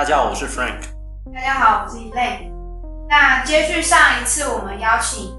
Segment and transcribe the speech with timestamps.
[0.00, 0.80] 大家好，我是 Frank。
[1.30, 2.50] 大家好，我是 Elaine。
[3.06, 5.38] 那接续上一次，我们邀请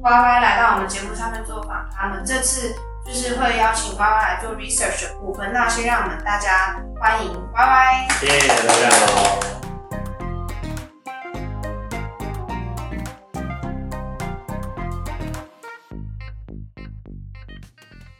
[0.00, 2.74] YY 来到我们节目上面做访谈，他们这次
[3.04, 5.52] 就是会邀请 YY 来做 research 的部分。
[5.52, 8.18] 那先让我们大家欢迎 YY。
[8.18, 9.40] 谢谢大家好。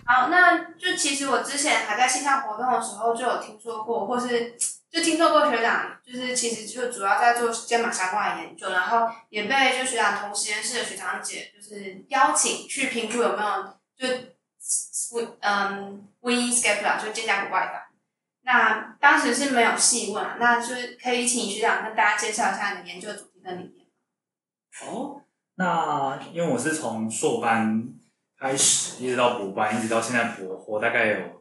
[0.05, 4.55] 好，那就其实我之前还在线上活动的时候就有听说过，或是。
[4.99, 14.09] 就听说过学长，就是其实就主要在做肩膀相关的研究，然后也被就学长同实验室的学长姐就是邀请去评估有没有就
[15.41, 17.83] 嗯，VSCAPL，就肩胛骨外翻。
[18.43, 23.87] 那当时是没有细问，那就是可以请学长跟大家介绍一下你研究的主题跟理念。
[24.83, 25.23] 哦，
[25.55, 27.89] 那因为我是从硕班
[28.39, 31.38] 开始，一直到博班，一直到现在博后，大概有。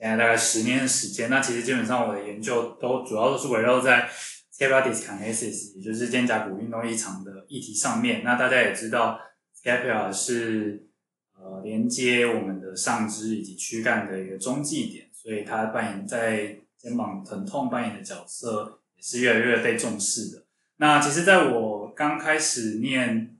[0.00, 4.08] 现在大概十年的时间，那其实基本上我的研究都主要都是围绕在
[4.56, 8.22] scapular dyskinesis，也就是肩胛骨运动异常的议题上面。
[8.22, 9.18] 那大家也知道
[9.60, 10.86] ，scapula 是
[11.34, 20.44] 呃连接我们的上肢以及躯干的一个中继点，所以它扮演在肩膀疼痛扮演的角色也是越来越被重视的。
[20.76, 23.36] 那其实在我刚开始念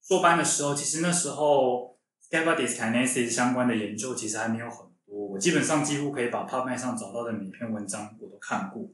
[0.00, 1.98] 硕班的时候，其实那时候
[2.30, 4.91] scapular dyskinesis 相关的研究其实还没有很。
[5.32, 8.86] 我基本上几乎可以把 PubMed 上找到的每篇文章我都看过，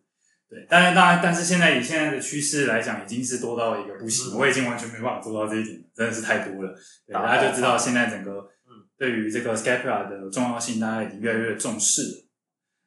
[0.48, 6.72] 对，但是当然，但是现在以现在的趋势来讲，已经是多到一个不行，我已经完全没办法做到这一点，真的是太多了。
[7.04, 8.48] 对，大家就知道现在整个
[8.96, 12.24] 对于这个 scapula 的重要性，大家已经越来越重视了。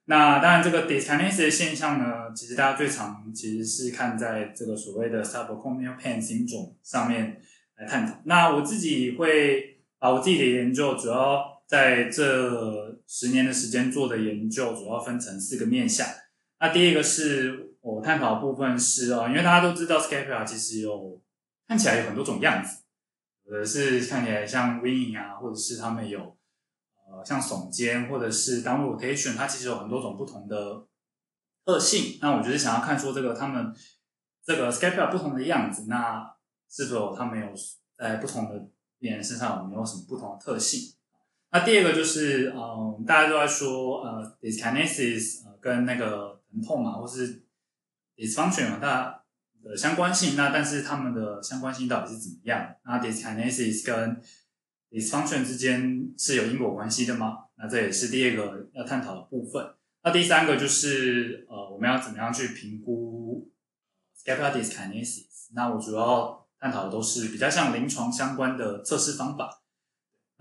[0.05, 7.41] 那当然，这个的现象呢，其实大家最常其实是看在这个所谓的 subacromial pain syndrome 上面
[7.75, 8.21] 来探讨。
[8.23, 11.50] 那我自己会把我自己的研究主要。
[11.71, 16.05] 在这十年的时间做的研究，主要分成四个面向。
[16.59, 21.21] 那第一个是我探讨部分是啊，因为大家都知道 scapula 其实有
[21.65, 22.81] 看起来有很多种样子，
[23.45, 26.35] 有的是看起来像 winging 啊，或者是他们有
[27.07, 30.85] 呃像耸肩，或者是 Down Rotation，它其实有很多种不同的
[31.65, 32.17] 特性。
[32.19, 33.73] 那我就是想要看说这个他们
[34.43, 36.35] 这个 scapula 不同的样子，那
[36.69, 37.47] 是否他们有
[37.97, 38.67] 在不同的
[38.99, 40.95] 病人身上有没有什么不同的特性？
[41.53, 47.43] 那第二个就是，嗯，大家都在说，呃，dyskinesis 呃，跟那个疼痛嘛，或是
[48.15, 49.21] dysfunction 它
[49.61, 50.37] 的相关性。
[50.37, 52.73] 那但是它们的相关性到底是怎么样？
[52.85, 54.21] 那 dyskinesis 跟
[54.89, 57.39] dysfunction 之间是有因果关系的吗？
[57.57, 59.73] 那这也是第二个要探讨的部分。
[60.03, 63.51] 那第三个就是，呃，我们要怎么样去评估
[64.17, 65.49] scapular dyskinesis？
[65.53, 69.60] 那我主要探讨的都是比较像临床相关的测试方法。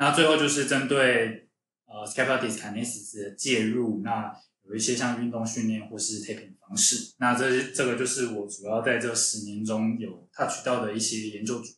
[0.00, 1.50] 那最后就是针对
[1.84, 7.14] 呃 scapular dyskinesis 的介入，那有一些像运动训练或是 taping 的方式。
[7.18, 11.76] 那这这个就是我主要在这十年中有 touch 到的一些研究主题。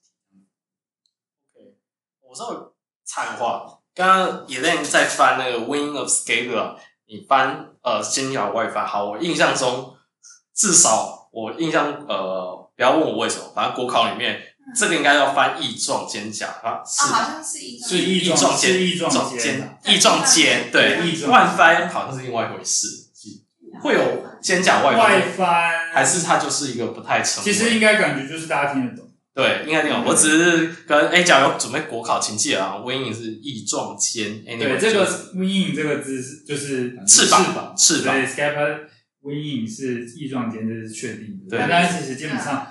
[1.52, 1.74] OK，
[2.20, 2.56] 我稍微
[3.04, 8.86] 插话，刚刚 Elaine 在翻那个 Wing of scapula，你翻呃肩胛外翻。
[8.86, 9.96] 好，我印象中
[10.54, 14.51] 至少我印象呃，不要问我为什么，反正国考里面。
[14.74, 22.86] 这个应该要翻翼状肩胛啊，是，好像是翼状，是翼状肩，翼状肩，翼状肩，对，外翻好像是另外一回事，
[23.82, 27.44] 会有肩胛外外翻，还是它就是一个不太成？
[27.44, 30.06] 其实应该感觉就是大家听得懂，对，应该听得懂。
[30.06, 38.78] 我只是跟哎，假如准备国考，请记得啊，winging 是翼状肩，对，这个 winging 这个字是就是翅膀，翅膀，对，scapular
[39.22, 42.68] winging 是翼状肩，这是确定的，对，但是其实基本上。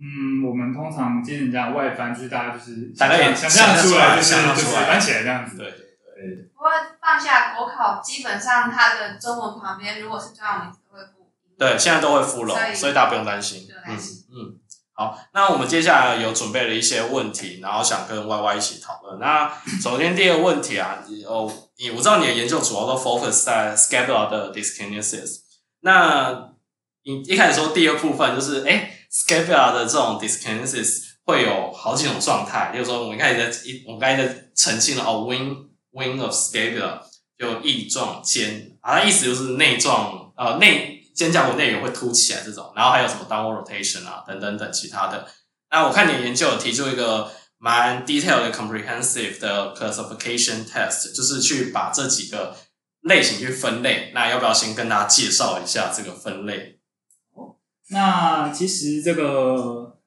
[0.00, 5.56] 嗯，我们通常接人家外翻，就是大家就是大概想象出来，就是就是翻起来这样子。
[5.56, 6.48] 对对对。
[6.54, 6.70] 不过
[7.00, 11.32] 放下国考，基本上它的中文旁边如果是专有名词都会附。
[11.58, 13.66] 对，现在都会附了，所以大家不用担心。
[13.88, 14.58] 嗯嗯。
[14.92, 19.18] 好，那我们接下来有准备了一些问题，然后想跟 YY 一起讨论。
[19.18, 25.40] 那首先第一个问题啊，哦，你我知道你的研究主要都 focus 在 scapular 的 dyskinesis。
[25.80, 26.50] 那
[27.02, 28.94] 你一开始说第二部分就是哎。
[29.10, 37.00] Scapula 的这种 dyskinesis 会有好几种状态，就是说我们刚才在一，我们刚才在澄清了哦，wing wing of scapula
[37.38, 45.26] 就翼状肩，啊，意思就是内状，呃，内肩胛骨内缘会凸起来这种，然后还有什么 downward rotation 啊，等等等其他的。
[45.70, 52.56] 那我看你的研究有提出一个蛮 detailed 的 comprehensive 的 classification test，就是去把这几个
[53.02, 54.12] 类型去分类。
[54.14, 56.77] 那要不要先跟大家介绍一下这个分类？
[57.90, 59.98] 那其实这个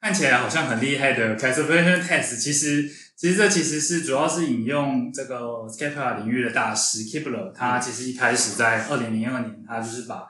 [0.00, 10.26] 看起来好像很厉害的 classification test，其实其实这其实是主要是引用这个 scapula 领域的大师 Kibler，他其实一开始在二零零二年，他就是把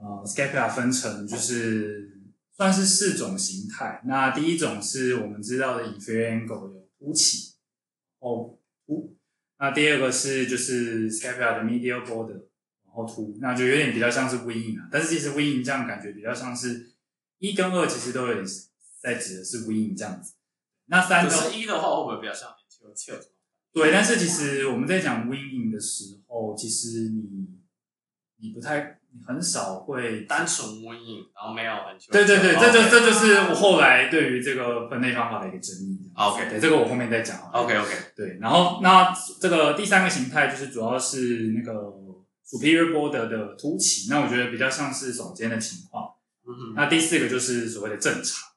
[0.00, 2.10] 呃，scapula 分成就是
[2.56, 4.02] 算是四种形态。
[4.04, 7.54] 那第一种是我们知道的 inferior angle 有凸起
[8.18, 9.16] 哦凸。
[9.60, 12.42] 那第二个是就是 scapula 的 medial border 然
[12.92, 14.88] 后凸，那就有点比较像是 winging 啊。
[14.90, 16.92] 但是其实 winging 这样感觉比较像是
[17.38, 18.44] 一跟二其实都有点
[19.00, 20.34] 在指的是 winging 这样子。
[20.86, 22.48] 那三是一的话会不会比较像？
[23.72, 27.48] 对，但是其实我们在讲 winging 的时候，其实你
[28.40, 31.72] 你不太，你很少会单纯 winging，然后没有。
[32.10, 36.12] 对对对，这就这就是我后来对于这个分类方法的一个争议。
[36.14, 37.38] OK，对，这个我后面再讲。
[37.52, 41.72] OK OK，对，然后那这个第三个形态就是主要是那个
[42.46, 46.14] superior border 的凸起，那我觉得比较像是耸肩的情况。
[46.46, 46.74] 嗯。
[46.76, 48.50] 那第四个就是所谓的正常。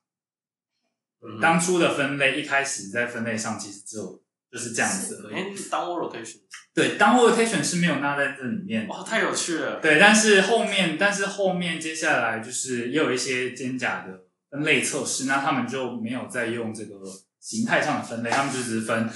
[1.22, 1.40] 嗯。
[1.40, 4.22] 当初的分类一开始在分类上其实只有。
[4.52, 5.30] 就是这样子。
[5.34, 6.38] 哎，downward rotation。
[6.74, 8.88] 对，downward rotation 是没有纳在这里面。
[8.88, 9.82] 哇，太有趣了。
[9.82, 17.02] 对，但是后面，但是后面接下来就是也有一些肩胛的分类测试，那他们就没有再用这个
[17.42, 19.10] 形态上的分类，他们就只是分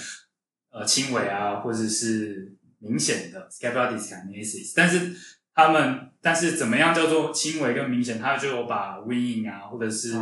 [0.72, 4.74] 呃轻微啊，或者是明显的 scapular dyskinesis。
[4.76, 5.16] 但是
[5.54, 8.20] 他们，但是怎么样叫做轻微跟明显？
[8.20, 10.14] 他就有把 winging 啊，或者是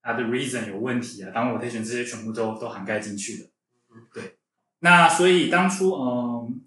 [0.00, 3.50] 他的 reason 有问题啊，downward rotation 这些全部都都涵盖进去的。
[4.12, 4.38] 对。
[4.80, 6.60] 那所以当初，嗯，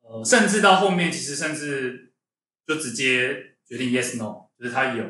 [0.00, 2.14] 呃，甚至到后面，其实甚至
[2.66, 5.04] 就直接决定 yes no，就是他有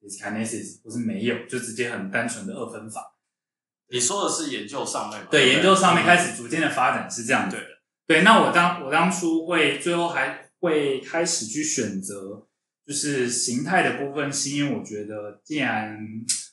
[0.00, 3.16] dyskinesis 或是没有，就直接很单纯的二分法。
[3.90, 5.26] 你说的是研究上面吗？
[5.30, 7.66] 对，研究上面开始逐渐的发展是这样对的。
[8.08, 12.44] 对，那我当我当初会最后还会开始去选择，
[12.84, 15.96] 就是形态的部分，是因为我觉得既然。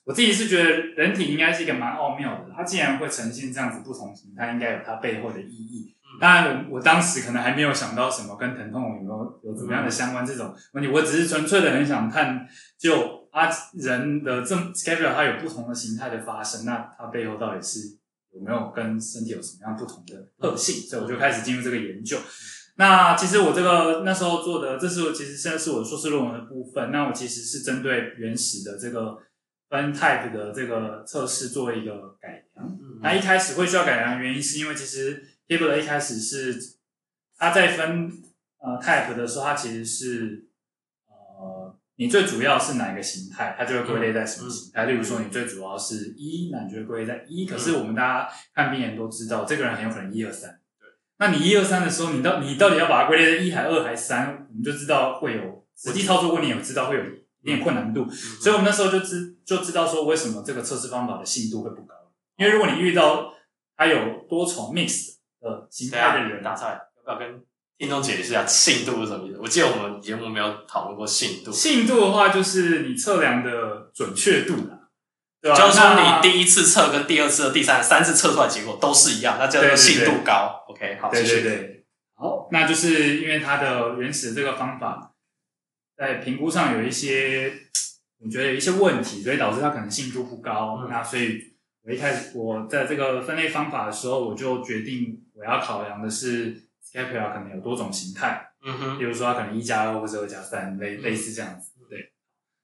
[0.07, 5.96] 我自己是觉得人体应该是一个蛮奥妙的，它既然会呈现这样子不同形态，应该有它背后的意义。
[6.22, 12.48] 当然，我我当时可能还没有想到什么跟疼痛有没有有怎么样的相关这种问题，我只是纯粹的很想看
[12.78, 17.98] 就啊人的这 schedule 它有不同的形态的发生，那它背后到底是
[18.36, 20.88] 有没有跟身体有什么样不同的特性？
[20.88, 22.18] 所以我就开始进入这个研究。
[22.78, 26.92] 那其实我这个那时候做的，这是我其实现在是我硕士论文的部分。
[26.92, 29.18] 那我其实是针对原始的这个。
[29.68, 36.78] 分 type 的这个测试做一个改良，那一开始会需要改良的原因是因为其实 Hibler 一开始是
[37.36, 38.12] 它在分
[38.60, 40.55] 呃 type 的时候，它其实是呃
[41.97, 44.86] 你最主要是哪一个形态，它就会归类在什么形态。
[44.86, 47.45] 例如说你最主要是一，那你就会归类在一。
[47.45, 50.50] 可是我们大家看病人都知道，这个人很有可能一二三。
[50.80, 50.88] 对，
[51.18, 57.03] 那你一二三的时候，你到你到底要把它归类在一还二还三，我们就知道会有实际操作过，你，有知道会有。
[57.42, 61.94] 一点困难度，所以我们那时候就知就知道说，为什么这个测试方法的信度会不高。
[62.38, 63.31] 因为如果你遇到
[63.77, 67.39] 它有多重 mix 的形态的人，打菜要不要跟
[67.77, 69.38] 听众解释一下信度是什么意思？
[69.39, 71.51] 我记得我们节目没有讨论过信度。
[71.51, 74.89] 信度的话，就是你测量的准确度啦，
[75.42, 75.57] 对吧？
[75.57, 80.63] 就是说你第一次测跟第二次、第三三次测出来结果都是一样，那叫做信度高。
[80.68, 81.86] 对对对 OK，好，对对对，
[82.16, 85.12] 好，那就是因为它的原始的这个方法。
[85.98, 87.54] 在评估上有一些，
[88.19, 90.78] 我觉得有一些问题，所以导致它可能信度不高。
[90.81, 91.39] 嗯、那所以，
[91.83, 96.65] 我一开始我在这个分类方法的时候，我就决定我要考量的是
[96.95, 98.51] scapula 可能有多种形态。
[98.63, 101.71] 嗯哼，比如说它可能一加二或者二加三，类类似这样子。
[101.90, 102.14] 对。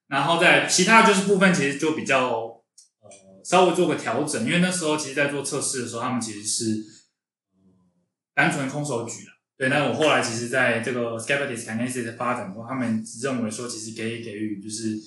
[0.07, 2.29] 然后在其他就是部分，其实就比较
[2.99, 3.09] 呃
[3.43, 6.83] 稍微做个调整，因为那时候其实在做测试的时候，他们其实是
[8.33, 9.31] 单纯空手举的。
[9.57, 14.97] 对，那我后来其实在这个 scapular dyskinesis 的发展中，他们认为说，其实可以给予就是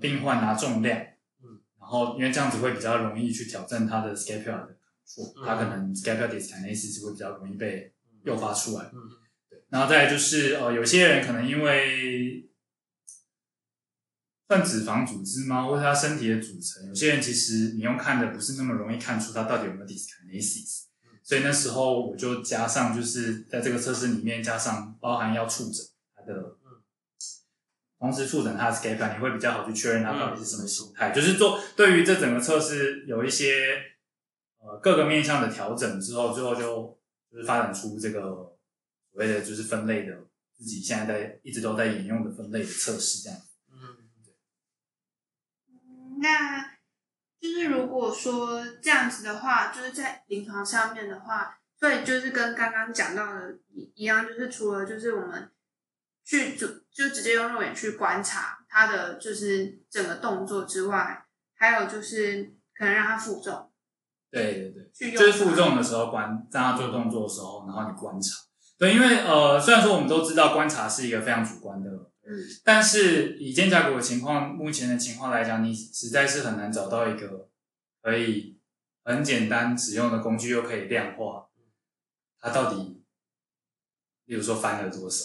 [0.00, 7.94] 病患拿重量，嗯，然后因为这样子会比较容易去挑战他的 scapula 的错，他可能 scapular dyskinesis 会比较容易被
[8.28, 8.96] 诱发出来，嗯，
[9.50, 12.48] 对，然后再来就是呃，有些人可能因为
[14.46, 20.84] 算脂肪组织吗，或者他身体的组成，有些人其实你用看的不是那么容易看出他到底有没有 dyskinesis。
[21.22, 26.56] 所以那时候我就加上，就是在这个测试里面加上包含要触诊他的，
[27.98, 31.10] 同时触诊他的 scapula，你会比较好去确认他到底是什么形态。
[31.10, 33.76] 就是做对于这整个测试有一些
[34.60, 36.97] 呃各个面向的调整之后，最后就
[37.38, 38.56] 就是发展出这个所
[39.12, 40.26] 谓的就是分类的
[40.56, 43.38] 自己现在在一直都在引用的分类的测试这样。
[43.70, 44.34] 嗯，对。
[46.20, 46.76] 那。
[47.40, 55.48] 就是如果说这样子的话，就是在临床上面的话，所以就是跟刚刚讲到的一一样，就是除了就是我们
[56.24, 63.67] 去就就直接用肉眼去观察它的就是整个动作之外，还有就是可能让它负重。
[64.30, 68.34] 对对对，就是负重的时候观，让他做动作的时候，然后你观察。
[68.78, 77.48] 对，因为呃，虽然说我们都知道观察是一个非常主观的，嗯，但是以肩胛骨的情况，目前的情况来讲，你实在是很难找到一个
[78.02, 78.58] 可以
[79.02, 81.48] 很简单使用的工具，又可以量化
[82.40, 83.02] 它到底，
[84.26, 85.24] 例如说翻了多少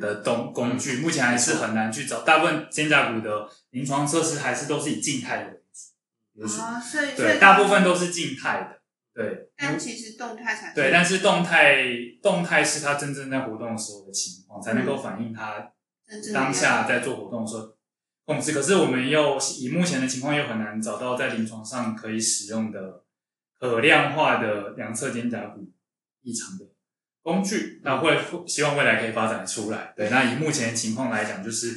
[0.00, 2.22] 的动工具，目前还是很难去找。
[2.22, 5.60] 大部分肩胛骨的临床测试还是都是以静态的
[6.44, 8.76] 啊，所以对，大部分都是静态的。
[9.14, 11.86] 对，但其实动态才对，但是动态
[12.22, 15.72] 动态是他真正在活动的时候的情况，才能够反映他
[16.34, 17.74] 当下在做活动的时候
[18.26, 18.52] 控制。
[18.52, 23.04] 可是我们又以目前的情况，又很难找到在临床上可以使用的
[23.58, 25.72] 可量化的两侧肩胛骨
[26.20, 26.66] 异常的
[27.22, 27.80] 工具。
[27.82, 29.94] 那会希望未来可以发展出来。
[29.96, 31.74] 对，那以目前的情况来讲，就是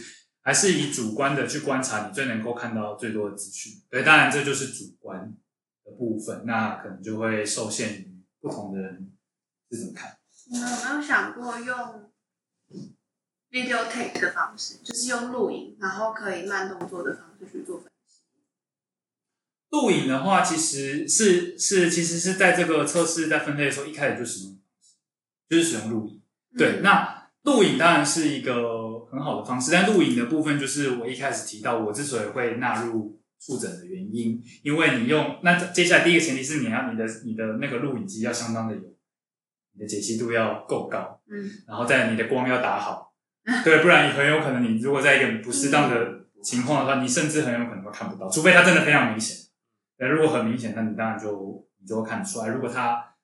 [0.50, 3.84] 还是以主观的去观察，你最能够看到最多的资讯。
[3.88, 5.92] 对，当然这就是主观的。
[5.96, 9.12] 部分，那可能就会受限于不同的人
[9.70, 10.18] 是怎么看。
[10.52, 12.12] 你们有没有想过用
[13.52, 18.22] video take 的方式，就是用录影，然后可以慢动作的方式去做分析？
[19.70, 24.60] 录影的话，其实是是其实是在这个测试在分类的时候，一开始就使用，
[25.48, 26.22] 就是使用录影。
[26.58, 33.18] 对，嗯、那录影当然是一个很好的方式，但录影的部分就是我一开始提到，我之所以会纳入。
[33.42, 38.82] 触诊的原因，因为你用那接下来第一个前提是你要你的你的那个录影机要相当的有，
[39.76, 43.14] 你的解析度要够高，嗯，然后再你的光要打好，
[43.64, 49.48] 对，不然你很有可能你如果在一个不适当的情况的话，你甚至很有可能都看不到，除非它真的非常明显。
[50.00, 52.50] 那如果很明显，那你当然就你就会看得出来。
[52.50, 53.16] 如果它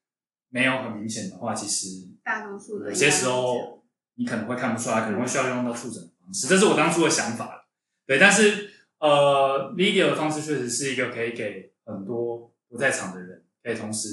[0.47, 3.83] 没有很明显的话，其实大多数的有些时候
[4.15, 6.47] 你可能会看不出来，可能会需要用到触诊的方式。
[6.47, 7.67] 这是我当初的想法，
[8.05, 8.71] 对，但是。
[8.97, 14.07] 呃，video 的方式确实是一个可以给很多不在场的人，可以同时，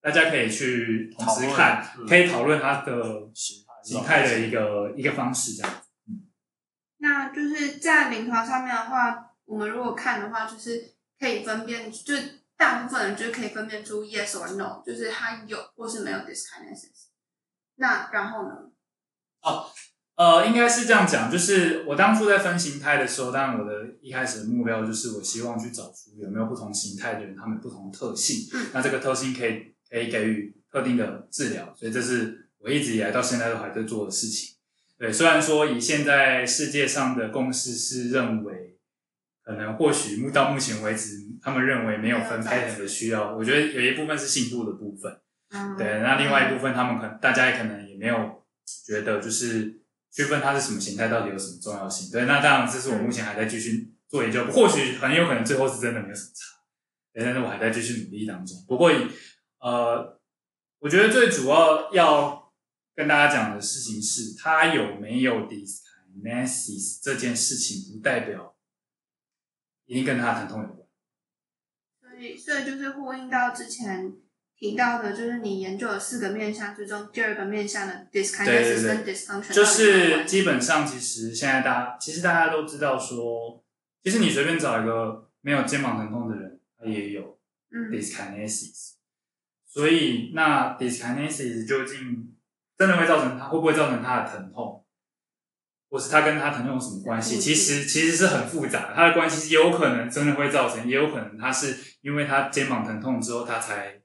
[0.00, 5.88] 大家可以去同时看，嗯、可以讨论它的形态的一个一个方式，这样子。
[6.08, 6.30] 嗯，
[6.98, 12.14] 那就是在临床上面的话，我们如果看的话，就是可以分辨，就
[12.56, 17.08] 大部分人就是可以分辨出 yes or no，就是他有或是没有 dyskinesis。
[17.74, 18.70] 那然后呢？
[19.44, 19.66] 哦。
[20.16, 34.54] 呃，应该是这样讲，就是我当初在分形态的时候，当然我的一开始的目标就是我希望去找出有没有不同形态的人，他们不同的特性，嗯，那这个特性可以可以给予特定的治疗，所以这是我一直以来到现在都还在做的事情。
[34.96, 38.76] 对，虽然说以现在世界上的共识是认为，
[39.42, 45.12] 可能或许目到目前为止，他们认为没有分 pattern 的需要，我觉得有一部分是信度的部分，
[45.50, 48.43] 嗯，对，那另外一部分他们可能大家也可能也没有
[48.86, 49.80] 觉得就是。
[50.14, 52.08] 区分它是什么形态，到底有什么重要性？
[52.12, 56.60] 对，那当然这是我目前还在继续做研究，或许很有可能最后是真的没有什么差，
[57.12, 58.64] 对，但是我还在继续努力当中。
[58.68, 59.08] 不过以
[59.58, 60.20] 呃，
[60.78, 62.54] 我觉得最主要要
[62.94, 68.54] 跟大家讲的事情是，它有没有 diskinesis 这件事情，不代表
[69.86, 70.86] 一定跟它的疼痛有关。
[72.00, 74.14] 所以，所以就是呼应到之前。
[74.64, 83.62] 提到的就是你研究的四个面向之中，第二个面向的 dysfunction，就是基本上其实现在大家其实大家都知道说，
[84.02, 87.38] 其实你随便找一个没有肩膀疼痛的人，他也有
[87.92, 88.96] dyskinesis，嗯，
[89.66, 92.32] 所以那 dyskinesis 究竟
[92.78, 94.82] 真的会造成他会不会造成他的疼痛，
[95.90, 97.36] 或是他跟他疼痛有什么关系？
[97.36, 104.00] 其实其实是很复杂的，他的关系是有可能真的会造成，也有可能他是因为他肩膀疼痛之后他才。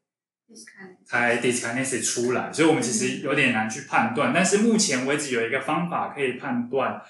[1.05, 4.31] 才 dyskinesis 出来，所以我们其实有点难去判断。
[4.33, 7.01] 但是目前为止有一个方法可以判断，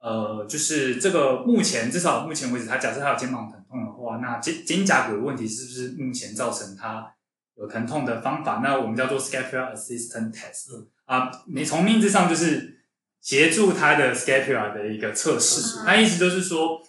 [0.00, 7.14] 呃，就是这个目前至少目前为止，他假设他有肩膀疼痛的话，那肩肩胛骨的问题是不是目前造成他
[7.56, 8.60] 有疼痛的方法？
[8.62, 12.80] 那我们叫做 scapula assistant test 啊，你从名字上就是
[13.20, 15.84] 协助他的 scapula 的一个测试。
[15.86, 16.80] 那意思就是说，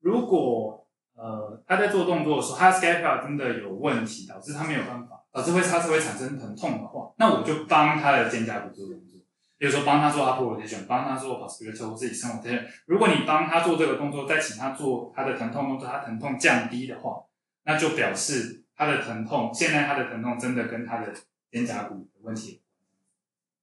[0.00, 5.13] 如果呃他在做动作的时候，他的 scapula 真的有问题，导致他没有办法。
[5.34, 9.18] 导致会它是会产生疼痛的话，那我就帮他的肩胛骨做动作，
[9.58, 12.64] 比如说帮他做 upward rotation，帮他做 post-rotator 或自己 external rotation。
[12.86, 17.24] 如果你帮他做这个动作，再请他做他的疼痛动作，他疼痛降低的话，
[17.64, 21.12] 那就表示他的疼痛，现在他的疼痛真的跟他的
[21.50, 22.62] 肩胛骨的问题。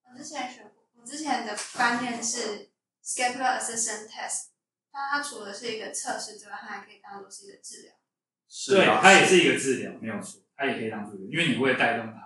[0.04, 2.70] 我之前学过，我之前的观念是
[3.01, 4.48] scapular assistant test，
[4.92, 7.94] 它它除了是一个测试之外，它还可以当做是一个治疗。
[8.50, 10.41] 是对，它也是一个治疗，没有错。
[10.62, 12.22] 它也可以当做，因为你会带动他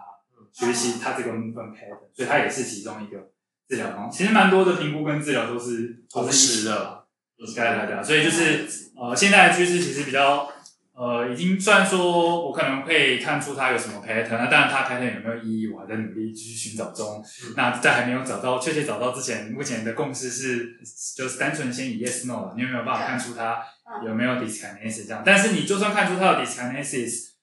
[0.52, 3.30] 学习他这个 movement pattern，所以它也是其中一个
[3.70, 4.12] 治疗方。
[4.12, 7.06] 其实蛮多的评估跟治疗都是同时的，
[7.40, 8.04] 都是该大家。
[8.04, 10.52] 所以就是呃，现在的趋势其实比较
[10.94, 17.22] 呃，已经虽然说我可能会看出它有什么 pattern，那当然它 pattern 有没有意义，我还在努力继续寻找中。
[17.22, 20.78] 嗯、那在还没有找到确切找到之前，目前的共识是
[21.16, 23.62] 就是单纯先以 yes no 了，你有没有办法看出它
[24.06, 25.22] 有没有 dyskinesis 这样？
[25.26, 27.35] 但是你就算看出它的 dyskinesis，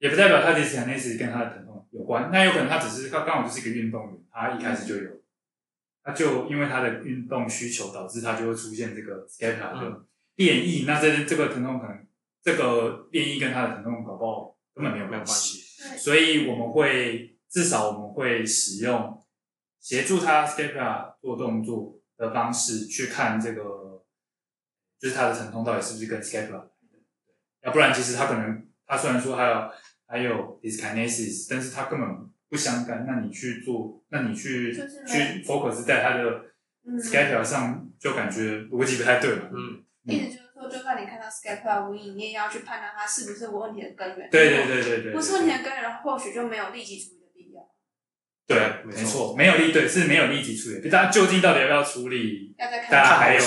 [0.00, 5.10] 也不代表它 dyskinesis 跟他的疼痛有关，那有可能他只是刚刚好就是一个运动员，他一开始就有。
[5.10, 5.16] 嗯
[6.02, 10.84] 他就因为他的运动需求，导致他就会出现这个 scapula 的变异。
[10.84, 12.06] 嗯、那这这个疼痛可能
[12.42, 15.60] 这个变异跟他的疼痛搞不好根本没有没有关系。
[15.98, 19.22] 所以我们会至少我们会使用
[19.78, 24.02] 协助他 scapula 做动作的方式去看这个，
[24.98, 26.98] 就是他的疼痛到底是不是跟 scapula 来的。
[27.60, 29.70] 要不然其实他可能他虽然说还有
[30.10, 32.08] 还有 dyskinesis，但是它根本。
[32.50, 36.46] 不相干，那你去做，那你去去 focus 在它的
[36.98, 39.42] schedule 上，就感觉逻辑不太对嘛。
[39.52, 44.28] 嗯，意思就是说，就算你看到 schedule 无影，你也要去判断它是不是问题的根源。
[44.32, 45.12] 对对对对对。
[45.12, 47.62] 不是问题的根源，或许就没有立即处理的必要。
[48.48, 52.52] 对，没错，没有立对是没有立即处理，大家究竟到底要不要处理？
[52.58, 52.90] 要再看。
[52.90, 53.40] 大家还有，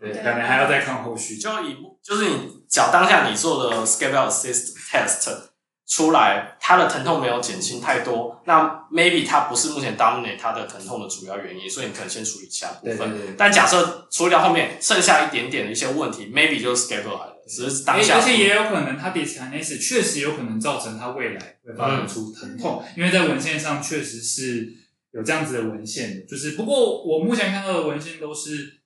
[0.00, 1.36] 对，可能还要再看后续。
[1.36, 5.46] 就以就是你脚当下你做的 scapula assist test。
[5.88, 12.98] 出来，他的疼痛没有减轻太多，那 maybe 他不是目前 dominate 他的疼痛的主要原因，所以你可能先处理其他部分。
[12.98, 18.16] 对对对，但假设处理掉后面剩下一点点的一些问题，maybe 就是 scapula 来的，只是当下。
[18.16, 24.68] 而且也有可能他 dyskinesis 确实有可能造成他未来会发展出疼痛，嗯、因为在文献上确实是
[25.12, 28.77] 有这样子的文献的，就是不过我目前看到的文献都是。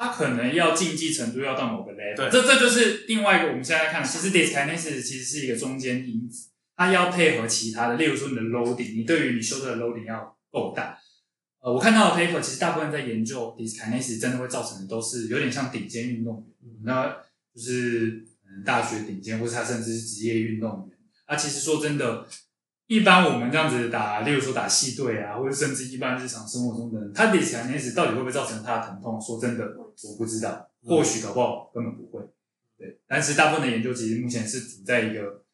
[0.00, 10.98] 他可能要竞技程度要到某个 level，对这这就是另外一个我们现在看，其实 diskinesis 其实是一个中间因子，它要配合其他的，例如说你的 loading，你对于你 shoulder 的 loading 要够大。
[11.60, 17.14] 呃，我看到的 paper 其实大部分在研究 diskinesis 真的会造成的都是有点像顶尖运动员，那
[17.54, 20.98] 就是嗯大学顶尖，或是他甚至是职业运动员。
[21.26, 22.26] 啊，其实说真的。
[22.90, 29.20] 一般我们这样子打，例如说打系队啊，或者甚至一般日常生活中的人，他 dyskinesis 到底会不会造成他的疼痛？
[29.20, 32.20] 说真的，我不知道，或许搞不好根本不会。
[32.76, 35.44] 对，但是大部分的研究其实目前是处在一个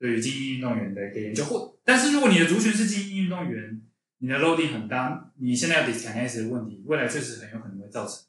[0.00, 1.44] 对于精英运动员的一个研究。
[1.44, 3.80] 或，但是如果你的族群是精英运动员，
[4.18, 8.24] 你的 loading 很大，你现在有 dyskinesis 的问题，未来确实很有可能会造成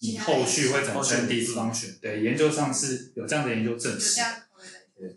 [0.00, 2.00] 你后续会产生 dysfunction。
[2.00, 4.20] 对，研究上是有这样的研究证实。
[4.98, 5.10] 对，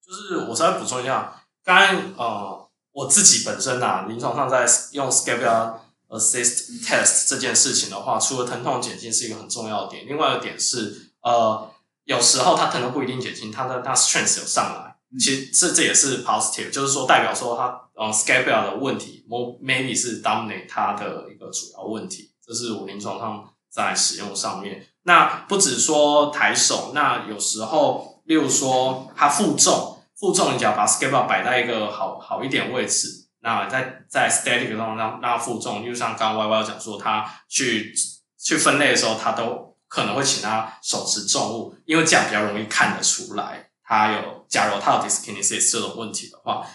[0.00, 1.42] 就是我稍微补充一下。
[1.66, 5.74] 刚刚呃，我自己本身啊，临床上在用 scapula
[6.08, 11.68] assist test 这件事情的话，除了疼痛减轻是一个很重要的点，另外一个点是呃，
[12.04, 24.86] 有时候它疼痛不一定减轻，它的它 strength 有上来，其实这这也是 positive，就是说代表说它呃 scapula 的问题 maybe 是 dominate 它的一个主要问题，这是我临床上在使用上面。
[25.02, 29.94] 那不止说抬手，那有时候例如说它负重。
[30.18, 37.94] 负重你脚把 scapula 摆在一个好好一点位置，那在在 static 中让让负重，就像刚刚 Y Y 讲说，他去
[38.38, 46.66] 去分类的时候，他都可能会请他手持重物，因为这样比较容易看得出来，他有假如他有 dyskinesis 这种问题的话。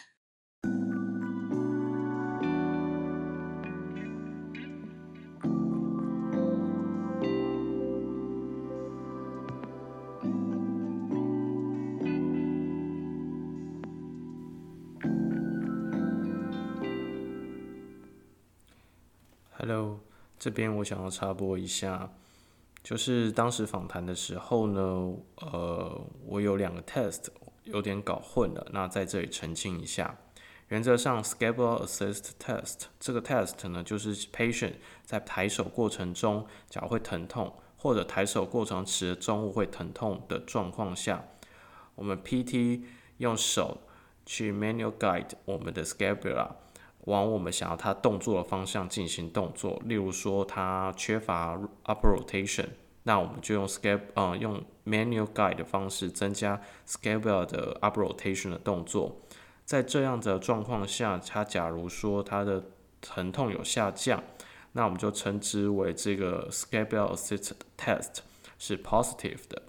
[20.41, 22.10] 这边我想要插播一下，
[22.82, 27.27] 就是当时访谈的时候呢，呃，我有两个 test
[27.65, 30.17] 有点搞混了，那在这里澄清一下。
[30.69, 34.73] 原则上，scapula assist test 这个 test 呢，就是 patient
[35.06, 41.23] 在抬手过程中脚会疼痛，或者抬手过程持重物会疼痛的状况下，
[41.93, 42.82] 我们 PT
[43.17, 43.82] 用手
[44.25, 46.54] 去 manual guide 我们的 scapula。
[47.06, 52.68] 往我们想要他动作的方向进行动作，例如说他缺乏 upper rotation，
[53.04, 59.18] 那我们就用 scap 呃用 manual guide 的方式增加 scapula 的 upper rotation 的动作。
[59.66, 62.64] 在这样的状况下，他假如说他的
[63.02, 64.24] 疼痛有下降，
[64.74, 68.18] 那我们就称之为这个 scapula assist test
[68.60, 69.64] 是 positive 的。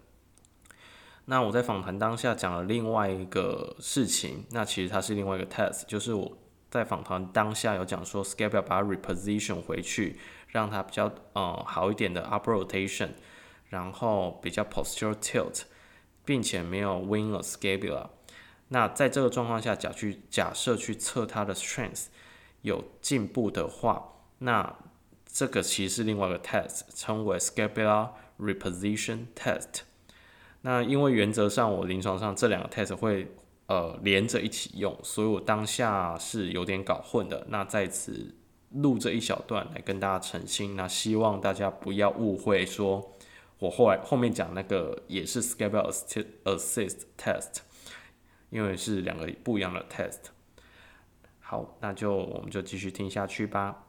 [1.25, 6.37] 那我在访谈当下讲了另外一个事情，那其实它是另外一个 test，就是我。
[6.72, 13.11] 在访谈当下有讲说，scapula 把它 reposition 回去，让它比较呃好一点的 up rotation，
[13.68, 15.64] 然后比较 posture tilt，
[16.24, 18.08] 并且没有 wing of scapula。
[18.68, 22.06] 那在这个状况下，假去假设去测它的 strength
[22.62, 24.74] 有进步的话，那
[25.26, 29.82] 这个其实是另外一个 test，称为 scapula reposition test。
[30.62, 33.30] 那因为原则上我临床上这两个 test 会
[33.66, 37.46] 呃连着一起用，所以我当下是有点搞混的。
[37.48, 38.35] 那在此
[38.70, 43.16] 录这一小段来跟大家澄清，那希望大家不要误会，说
[43.59, 45.92] 我后来后面讲那个也是 Scalable
[46.44, 47.59] Assist Test，
[48.51, 50.31] 因为是两个不一样的 test。
[51.38, 53.85] 好，那就我们就继续听下去吧。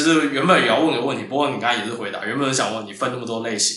[0.00, 2.24] 其实原本也要问个问题，不过你刚才也是回答。
[2.24, 3.76] 原本想问你分那么多类型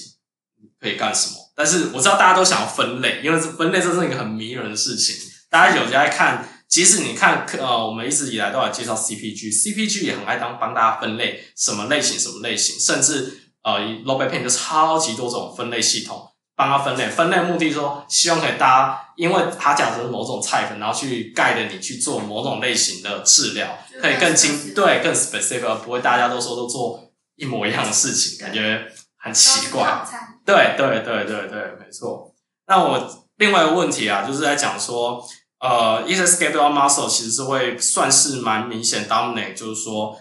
[0.79, 5.15] 可以干什么，但是我知道大家都想要分类，因为分类这是一个很迷人的事情。
[5.49, 16.29] 大家有在看，即使你看呃，我们一直以来都来介绍 CPG，CPG 也很爱当帮大家分类什么类型什么类型，甚至呃 l o b e p a n 就超级多种分类系统。
[16.55, 28.86] 帮他分类，分类目的说，希望可以大家，因为他讲的是某种菜粉，然后去 guide 你去做某种类型的治疗，可以更精，对，更 specific，而不会大家都说都做一模一样的事情，感觉
[29.17, 30.06] 很奇怪。
[30.45, 32.34] 对对对对对，没错。
[32.67, 35.23] 那我另外一个问题啊，就是在讲说，
[35.60, 40.17] 呃，一些 scapular muscle 其实是会算是蛮明显 dominate，就是说，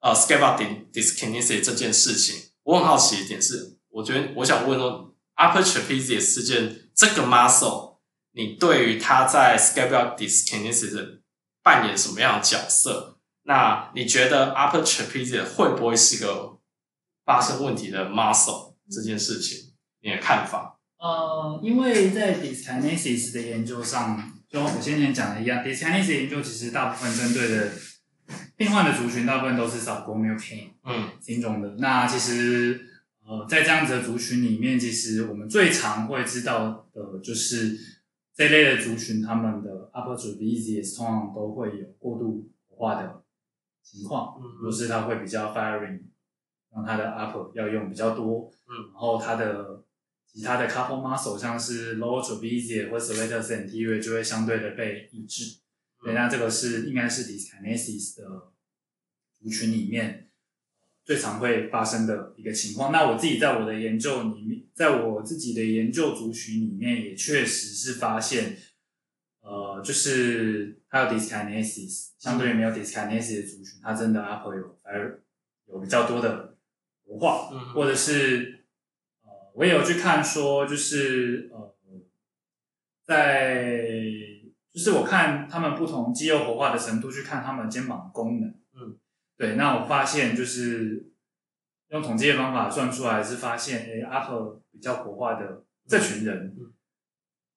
[0.00, 0.56] 呃，scapular
[0.92, 5.08] dyskinesia 这件事情，我很好奇一点是，我觉得我想问说。
[5.34, 7.91] Upper trapezius 这件这个 muscle，
[8.32, 11.20] 你对于他在 scapular dyskinesia
[11.62, 13.18] 扮演什么样的角色？
[13.44, 16.58] 那你觉得 upper trapezius 会不会是个
[17.24, 19.72] 发生问题的 muscle 这件事情？
[20.00, 20.78] 你的看法？
[20.98, 27.70] 呃，因为在 dyskinesia 的研究上，就我先前讲的一样，dyskinesia 研究其实大部分针对的
[28.56, 31.76] 病患的族群，大部分都是 subacromial pain 嗯心中的。
[31.78, 32.88] 那其实。
[33.24, 37.78] 呃，在这样子的族群里面，其实我们最常会知道的就是
[38.34, 43.22] 这类的族群，他们的 upper trapezius 通常都会有过度活化的
[43.82, 46.04] 情况，嗯，就是它会比较 firing，
[46.74, 49.84] 让它的 upper 要用比较多，嗯，然后它的
[50.26, 55.58] 其他的 couple muscle 像是 lower trapezius 或 serratus anterior 就会相对的被抑制，
[56.00, 58.52] 嗯，对，那这个是应该是 dyskinesis 的
[59.32, 60.30] 族群里面。
[61.04, 62.92] 最常会发生的一个情况。
[62.92, 68.56] 那我自己在我的研究里面，在我自己的研究族群里面，也确实是发现，
[69.40, 75.22] 呃，就是还有 dyskinesis，相对于没有 dyskinesis 的族群，它真的 upper 有而
[75.66, 76.56] 有比较多的
[77.04, 78.66] 活化，嗯，或者是
[79.22, 81.76] 呃，我也有去看说，就是呃，
[83.04, 83.80] 在
[84.72, 88.54] 就是我看他们不同肌肉活化的程度，去看他们肩膀的功能。
[89.36, 91.10] 对，那我发现就是
[91.88, 96.72] 用统计的方法算出来，是发现，哎，upper 比较活化的这群人，嗯、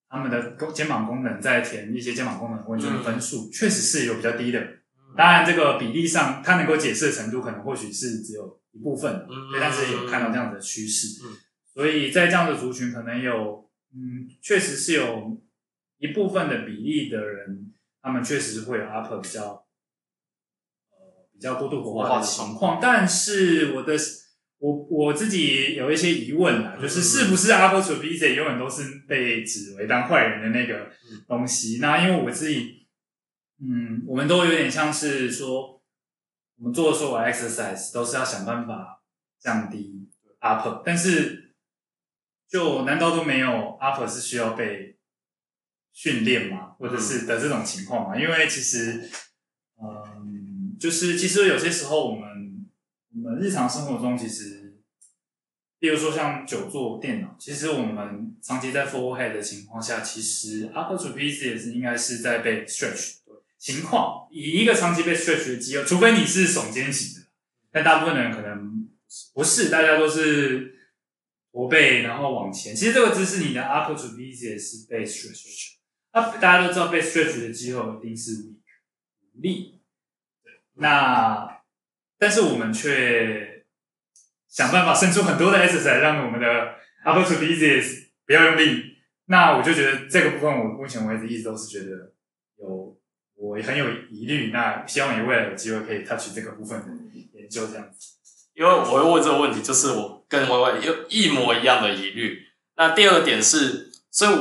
[0.09, 4.67] 他们的肩膀功能在填一些肩膀功能问卷的分数，确、嗯、实是有比较低的。
[5.15, 11.23] 当然，这个比例上，它能够解释的程度，可能或许是只有一部分，嗯，但是有看到这样子的趋势。
[11.23, 11.37] 嗯，
[11.73, 15.41] 所以在这样的族群，可能有，嗯，确实是有
[15.99, 19.64] 一部分的比例的人，他们确实会有 upper 比较。
[21.45, 23.93] 比较过度活化的情况，但是我的
[24.57, 30.89] 我我自己有一些疑问啊，就是是不是 upper trapezius 永远都是被指为当坏人的那个
[31.27, 31.77] 东西？
[31.79, 32.87] 那因为我自己，
[33.61, 35.83] 嗯，我们都有点像是说，
[36.57, 39.03] 我们做的所有 exercise 都是要想办法
[39.39, 40.09] 降低
[40.41, 41.53] upper，但是
[42.49, 43.47] 就难道都没有
[43.79, 44.97] upper 是需要被
[45.93, 46.71] 训练吗？
[46.79, 48.19] 或者是的这种情况吗？
[48.19, 49.09] 因为其实，嗯。
[50.79, 52.65] 就是其实有些时候，我们
[53.13, 54.77] 我们日常生活中，其实，
[55.79, 64.27] 比如说像久坐电脑，其实我们长期在 forehead 的情况下，其实 upper trapezius 应该是在被 stretch 的情况。
[64.31, 67.27] 以一个长期被 stretch 的肌肉，除非你是耸肩型的，
[67.71, 68.87] 但大部分的人可能
[69.33, 70.75] 不是，大家都是
[71.51, 72.75] 驼背然后往前。
[72.75, 75.75] 其实这个姿势，你的 upper trapezius 是被 stretch。
[76.11, 78.31] 啊，大家都知道被 stretch 的肌肉一定是
[79.33, 79.74] 无力。
[80.75, 81.61] 那，
[82.17, 83.65] 但是我们却
[84.47, 88.97] 想办法生出很多的 exercise 让我们的 upper trapezius 不要用力。
[89.25, 92.13] 那我就觉得这个部分，我目前为止一直都是觉得
[92.59, 92.95] 有
[93.35, 94.51] 我很有疑虑。
[94.51, 96.87] 那希望你未来有机会可以 touch 这个部分的
[97.33, 98.13] 研究这样子。
[98.53, 102.39] 因为我会问这个问题，就是我跟 Y Y 有一模一样的疑虑。
[102.77, 104.31] 那第二点是，所以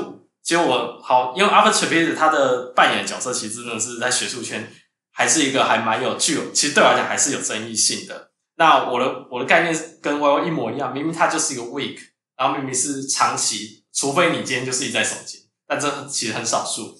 [0.42, 4.70] 其实我好，因为 upper trapezius 它的扮演角色，其实真的是在学术圈。
[5.16, 8.32] 还是一个还蛮有具有，其实对我来讲还是有争议性的。
[8.56, 11.98] 那我的我的概念跟 Y Y 一模一样，明明它就是一个 weak，
[12.36, 16.96] 然后明明是长期，除非你今天就是一在手机，但这其实很少数，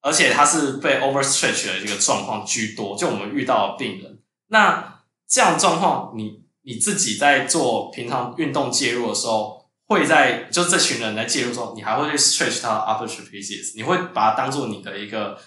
[0.00, 15.38] 而且它是被 overstretch 的一个状况居多，就我们遇到的病人，那这样状况，你你自己在做平常运动介入的时候，会在就这群人来介入之后，你还会去 stretch 他的 upper trapezius，你会把它当做你的一个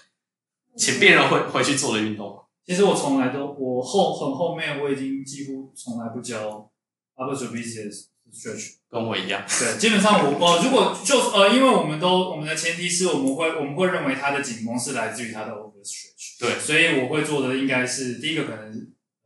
[0.76, 2.42] 请病人回回去做的运动吗？
[2.66, 6.70] 其实我从来都，我后很后面我已经几乎从来不教
[7.14, 9.44] upper trapezius stretch，跟我一样。
[9.46, 18.72] 对，基本上我呃，如果就呃，因为我们都我们的前提是我们会我们会认为他的紧绷是来自于他的 overstretch，对，所以我会做的应该是第一个可能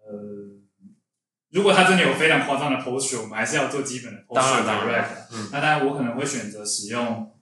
[0.05, 0.59] 呃，
[1.51, 7.33] 如果他真的有非常夸张的 posture，我们还是要做基本的 posture direct，嗯，那当然我可能会选择使用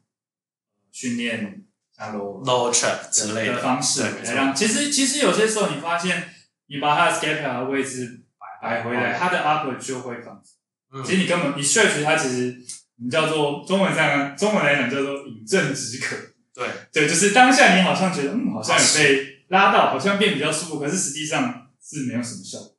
[0.93, 1.66] 训练。
[1.99, 6.31] Low low trap 之类的方式来让，其实其实有些时候你发现，
[6.67, 11.03] 你把它的 scapula 的位置摆摆回来，它的 upper 就会放松。
[11.03, 12.59] 其实你根本你 stretch 它，其实
[12.99, 16.17] 我们叫做中文上中文来讲叫做饮鸩止渴。
[16.55, 22.77] 对对，就是当下你好像觉得嗯，好像有被拉到，好像变比较舒服，可是实际上是没有什么效果。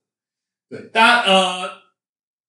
[0.70, 1.70] 对，当然呃，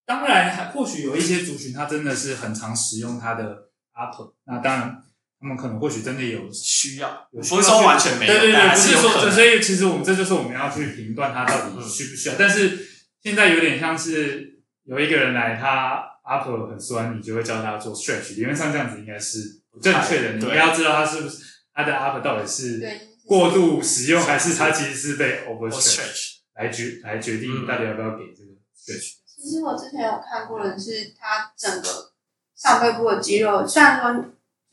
[0.05, 5.03] 当然还或许有一些族群，他真的是很常使用它的 upper，那当然。
[5.41, 12.35] 他们可能或许真的有需要，有需要，不是说完全没有，对对对，不是说，所以其实我们这就是我们要去评断他到底需不需要。
[12.37, 12.77] 但是
[13.23, 18.35] 现在有点像是有一个人来，他 upper 很酸，你就会教他做 stretch。
[18.35, 21.39] 理论上这样子应该是不正确的，你应该要知道他是不是
[21.73, 22.83] 他的 upper 到底是
[23.25, 29.13] 过度使用，还是他其实是被 overstretch 来决来决定到底要不要给这个 stretch。
[29.25, 32.11] 其实我之前有看过的是他整个
[32.57, 34.25] 上背部的肌肉，虽然说。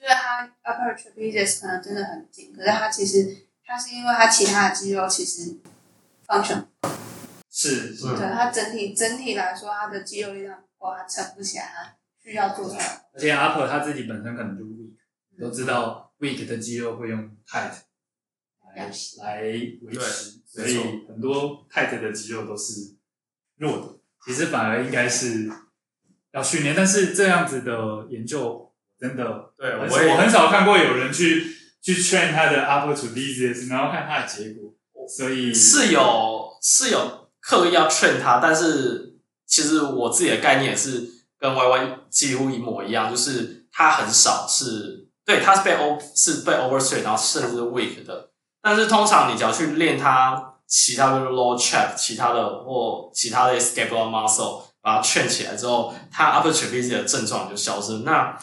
[0.06, 5.58] 就是他 upper trapezius 可能真的很紧，可是他其实他是因为他其他的肌肉其实
[6.28, 6.66] function
[7.50, 13.08] 是，是对他整体整体来说，他的肌肉力量不够，他撑不起来，它需要做出来。
[13.16, 14.94] 而且 upper 他自己本身可能就 weak，、
[15.36, 17.72] 嗯、都知道 weak 的肌肉会用 tight
[18.76, 18.92] 来、嗯、
[19.24, 22.96] 来维持，所以很多 tight 的肌肉都是
[23.56, 24.00] 弱的。
[24.24, 25.50] 其实反而应该是
[26.32, 28.65] 要训练，但是这样子的研究。
[29.08, 29.24] 真的，
[29.58, 31.46] 对，我我很少看过有人去
[31.82, 34.74] 去 train 他的 upper trapezius，然后看他的结果，
[35.08, 41.04] 所以是有是有刻意要 train 他，但是其实我自己的概念也是
[41.40, 48.32] 跟 Y Y 几乎一模一样，就是他很少是对，他是被 o 是被 overstretch，然后甚至是 weak 的，
[48.64, 58.36] 但是通常你只要去练他其他的 low trap，其他的或其他的 scapular muscle，把它 train 起来之后，他 upper trapezius 的症状就消失，那。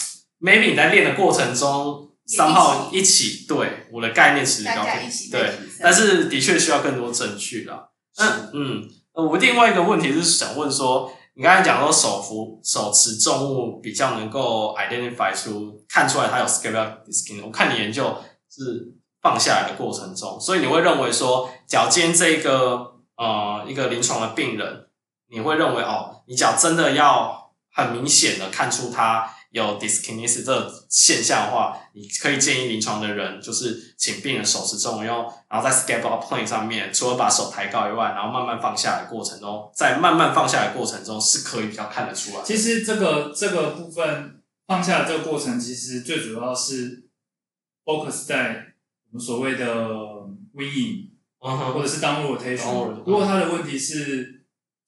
[0.42, 7.88] Maybe 你在练的过程中，三号一起，对，我的概念其实高一对，但是的确需要更多证据啦。
[8.16, 18.18] 嗯嗯，我另外一个问题是想问说，你刚才讲说手扶手持重物比较能够 identify 出看出来它有 scapular dyskinesia，我看你研究
[18.50, 24.87] 是放下来的过程中，所以你会认为说脚尖这个呃一个临床的病人，
[25.31, 29.35] 你会认为哦，你脚真的要很明显的看出它。
[29.53, 42.43] 有 dyskinesia 这个现象的话，你可以建议临床的人就是请病人手持重物用，然后在 scapular plane 上面，除了把手抬高以外，然后慢慢放下来的过程中，在慢慢放下来的过程中是可以比较看得出来。
[42.43, 47.05] 其实这个这个部分放下的这个过程，其实最主要是
[47.85, 48.75] focus 在
[49.11, 51.73] 我们所谓的 uh huh.
[51.73, 52.57] 或者是 downward rotation。
[52.57, 53.03] Uh huh.
[53.05, 54.41] 如果他的问题是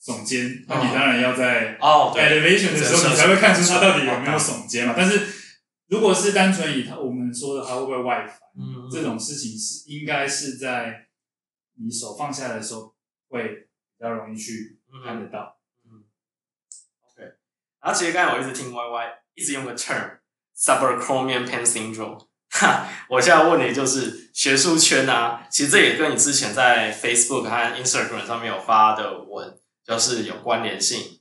[0.05, 4.93] 耸肩，那你当然要在哦 elevation 的时候，你才会看出它到底有没有耸肩嘛。
[4.95, 5.27] 但是
[5.87, 11.07] 如果是单纯以它我们说的它会不会外翻，嗯，这种事情是应该是在
[11.83, 12.95] 你手放下来的时候
[13.29, 13.49] 会
[13.97, 15.57] 比较容易去看得到。
[15.87, 16.05] 嗯
[17.09, 17.23] ，OK。
[17.81, 20.19] 然后其实刚才我一直听 Y Y 一直用个 term
[20.55, 29.59] pain syndrome，哈，我现在问你就是学术圈啊，其实这也跟你之前在 Facebook 和 Instagram 上面有发的文。
[29.87, 31.21] 就是有关联性。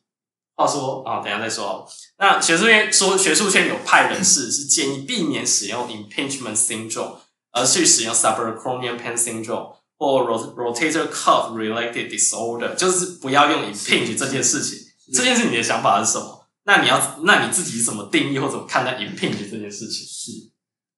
[0.56, 1.88] 话说啊，等一下再说。
[2.19, 7.15] 那学术圈说，学术圈有派人士是建议避免使用 impingement syndrome，
[7.52, 14.80] 而去使用 subacromial pain syndrome 或 rotator cuff related disorder，就是不要用 impinge 这件事情。
[15.12, 16.47] 这件事你的想法是什么？
[16.65, 20.06] 那你要，那你自己怎么定义或怎么看待 impinge 这件事情？
[20.06, 20.52] 是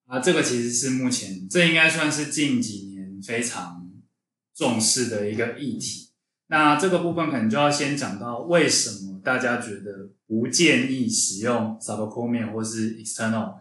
[0.07, 3.89] 啊，这个其实是目前这应该算是近几年非常
[4.53, 6.04] 重视的一个议题。
[6.47, 13.55] 那这个部分可能就要先讲到为什么大家觉得不建议使用 subacromial 或是 external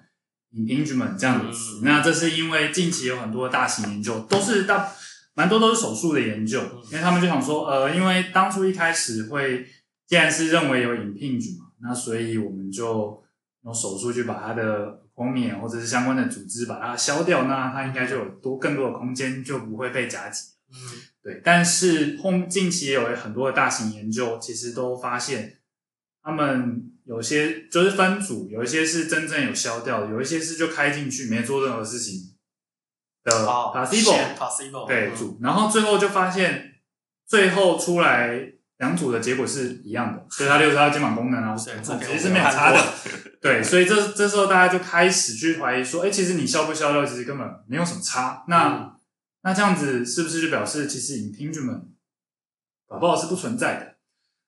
[0.53, 1.81] impingement 这样的词。
[1.81, 4.93] 嗯、那这是因为近期有很多大型研究都是大
[5.37, 6.61] 蛮多都是手术的研究，
[6.93, 9.67] 因为他们就想说，呃，因为当初一开始会，
[10.07, 13.21] 既然是认为有 impingement 嘛，那所以我们就
[13.65, 20.53] 用手术去把它的空面或者是相关的组织把它消掉，那它应该就有多更多的空间，就不会被夹挤。
[20.71, 20.77] 嗯，
[21.25, 21.41] 对。
[21.43, 25.59] 但是后近期也有很多的大型研究，其实都发现，
[26.23, 32.31] 他们有些就是分组，有一些是真正有消掉的，有一些是就开进去没做任何事情。
[33.25, 33.33] 的
[33.75, 36.75] placebo 对组，然后最后就发现，
[37.27, 38.39] 最后出来
[38.77, 42.79] 两组的结果是一样的，所以它六十二肩膀功能啊，其实是没有差的。
[43.41, 48.45] 对，所以这这时候大家就开始去怀疑说，哎，其实你消不消掉，其实根本没有什么差。
[48.47, 48.93] 那、嗯、
[49.45, 51.83] 那这样子是不是就表示其实 impingement
[52.89, 53.95] 搞不好是不存在的？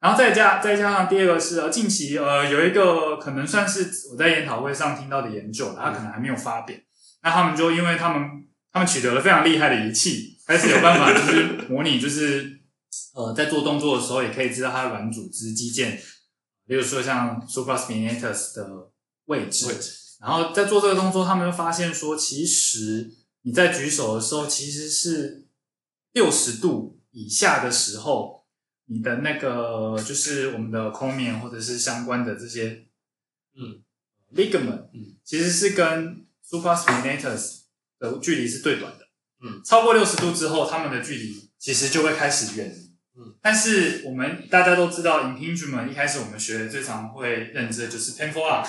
[0.01, 6.77] 然后再加再加上第二个是呃近期呃有一个可能算是我在研讨会上听到的研究，它可能还没有发表。
[7.23, 8.43] 那他们就因为他们。
[8.73, 12.61] 他们取得了非常厉害的仪器，开始有办法就是 模拟，就是
[13.15, 15.99] 呃在做动作的时候，也可以知道它的软组织肌腱，
[16.67, 18.91] 比如说像 supraspinatus 的
[19.25, 19.67] 位置。
[20.21, 23.11] 然后在做这个动作，他们就发现说，其实
[23.47, 25.47] 你在举手的时候，其实是
[26.13, 28.45] 六十度以下的时候，
[28.87, 32.87] 你的那个就是我们的空面或者是相关的这些
[33.55, 33.85] 嗯。
[34.35, 37.61] ligament，嗯，其实是跟 supraspinatus
[38.01, 39.07] 的距离是最短的，
[39.41, 43.37] 嗯，超过六十度之后，他们的距离其实就会开始远离，嗯。
[43.41, 48.67] 但是我们大家都知道，impingement 一开始我们学的最常会认知的就是 painful arc，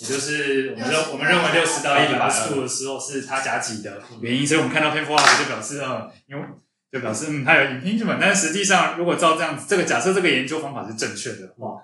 [0.00, 6.42] 也就是我们认我们认为六十到一百二十度的时候是它夹挤的原因，所以我们看到 painful arc 就表示呃，因为
[6.90, 11.82] 就表示嗯它有 impingement，但是实际上如果照这样子，这个假设这个研究方法是正确的话，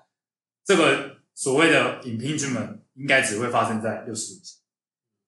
[0.64, 4.56] 这个所谓的 impingement 应该只会发生在六十度以下。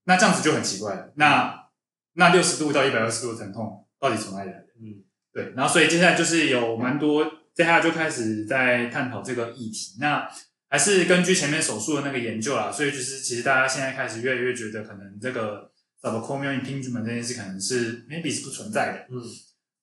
[0.05, 1.13] 那这样子就很奇怪了。
[1.17, 1.69] 那
[2.15, 4.67] 那六十度到一百二十度的疼痛到底从哪里来的？
[4.81, 5.53] 嗯，对。
[5.57, 9.97] 然后所以接下来就是有蛮多，接下来就开始在探讨这个议题。
[9.99, 10.29] 那
[10.75, 15.71] 还是根据前面手术的那个研究啦，所以就是其实大家现在开始越来越觉得，可能这个
[16.03, 19.07] subacromial impingement 这件事可能是 maybe 是不存在的。
[19.09, 19.23] 嗯，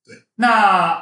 [0.03, 0.17] 对。
[0.35, 1.01] 那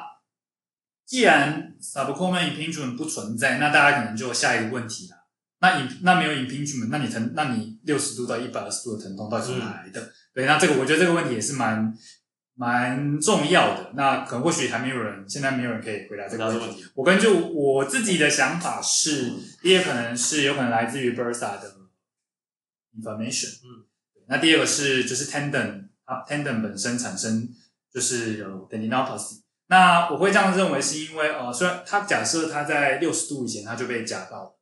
[1.08, 5.16] 既然 subacromial impingement 不存在，那大家可能就有下一个问题了。
[5.60, 10.00] 那你那没有 impingement，那你疼，那你六十度到一百二十度的疼痛到底是哪来的？
[10.00, 11.92] 嗯、对，那这个我觉得这个问题也是蛮
[12.60, 13.94] 蛮重要的。
[13.96, 16.86] 那可能或许还没有人，现在没有人可以回答这个问题。
[16.94, 21.78] 我根据我自己的想法是，第一个可能是有可能来自于 bursa 的
[22.98, 23.88] information，嗯，
[24.28, 27.48] 那第二个是就是 tendon 啊 tendon 本身产生
[27.94, 29.40] 就是有 tendinopathy。
[29.68, 34.60] 那我会这样认为是因为呃，虽然他假设他在六十度以前他就被夹到了。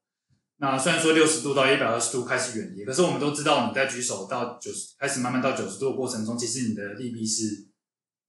[0.59, 7.67] 那虽然说六十度到一百二十度开始远离，可是我们都知道，你在举手到九十开始慢慢到九十度的过程中，其实你的力臂是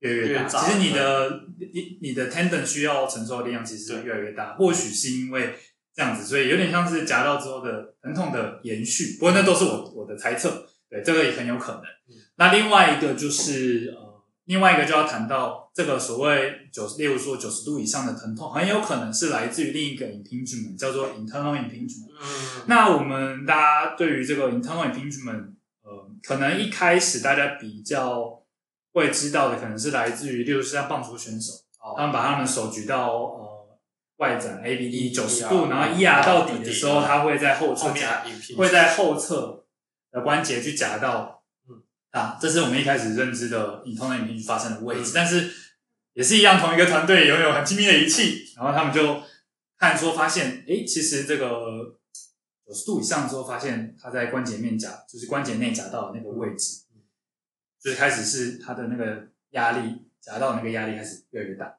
[0.01, 0.49] 越来越大。
[0.49, 4.55] 其实你的你你的 tendon 需要承受的力量其实是越来越大。
[4.55, 5.55] 或许是因为
[5.95, 9.17] 这样子，所以有点像是夹到之后的疼痛的延续。
[9.19, 11.83] 不过那都是我我的猜测，对，这个也很有可能。
[12.37, 14.09] 那另外一个就是呃。
[14.49, 22.09] 另外一个就要谈到这个所谓九十，例如说九十度以上的疼痛，很有可能是来自于另一个 impingement，叫做 internal impingement。
[22.19, 22.63] 嗯。
[22.67, 25.51] 那我们大家对于这个 internal impingement，
[25.83, 28.38] 呃，可能一开始大家比较
[28.92, 33.79] 会知道的，可能是来自于，例如像棒球选手，哦、他们把他们手举到呃
[34.16, 38.24] 外展 ABD 九十度，然后一压到底的时候，他会在后侧夹，
[38.57, 39.64] 会在后侧
[40.11, 41.37] 的关节去夹到。
[42.11, 45.53] 啊，这是我们一开始认知的 internal impingement 发生的位置，嗯、但是
[46.14, 49.20] 也是一样，同一个团队拥有很精密的仪器，然后他们就
[49.77, 51.98] 看说发现，诶，其实这个
[52.66, 56.79] 九十度以上之后，发现它在关节面夹，就是关节内夹到的那个位置，
[57.79, 61.79] 所以开始是他的那个压力夹到的那个压力开始越来越大，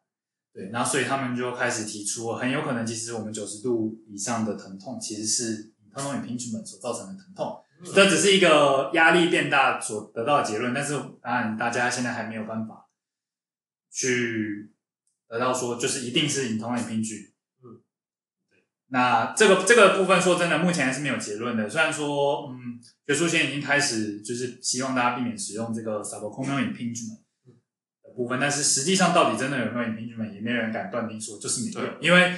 [0.53, 7.63] 对，然后所以他们就开始提出，很有可能其实我们九十度以上的疼痛其实是 internal impingement 所造成的疼痛。
[7.95, 12.89] 这只是一个压力变大所得到的结论，但是当然大家现在还没有办法
[13.89, 14.73] 去
[15.27, 16.97] 得到说就是一定是 internal impingement。
[16.99, 17.28] 嗯，对。
[18.91, 21.69] 那这个这个部分说真的，目前还是没有结论的。
[21.69, 27.21] 虽然说，嗯，学术界已经开始就是希望大家避免使用这个 subacromial impingement
[28.03, 32.33] 的部分，但是实际上到底真的有没有 impingement，也没有人敢断定说就是没有，因为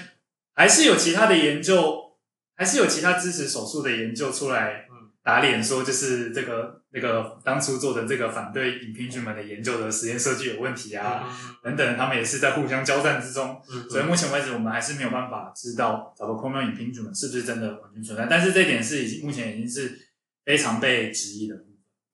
[0.54, 2.18] 还是有其他的研究，
[2.56, 4.88] 还是有其他支持手术的研究出来。
[5.24, 11.28] 打脸说就是这个那个当初做的这个反对 impingement 的研究的实验设计有问题啊，
[11.64, 20.10] 嗯、等等，他们也是在互相交战之中，嗯、所以目前为止我们还是没有办法知道 subacromial impingement 是不是真的完全存在，但是这点是已经目前已经是
[20.44, 21.56] 非常被质疑的。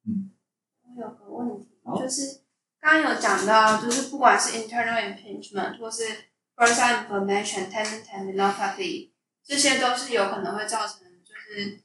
[0.06, 0.32] 嗯，
[0.96, 1.68] 我有个问题，
[2.02, 2.42] 就是。
[2.80, 6.04] 刚刚有讲到，就是不管是 internal impingement 或是
[6.56, 9.12] tendon tendinopathy，
[9.44, 11.82] 这些都是有可能会造成就是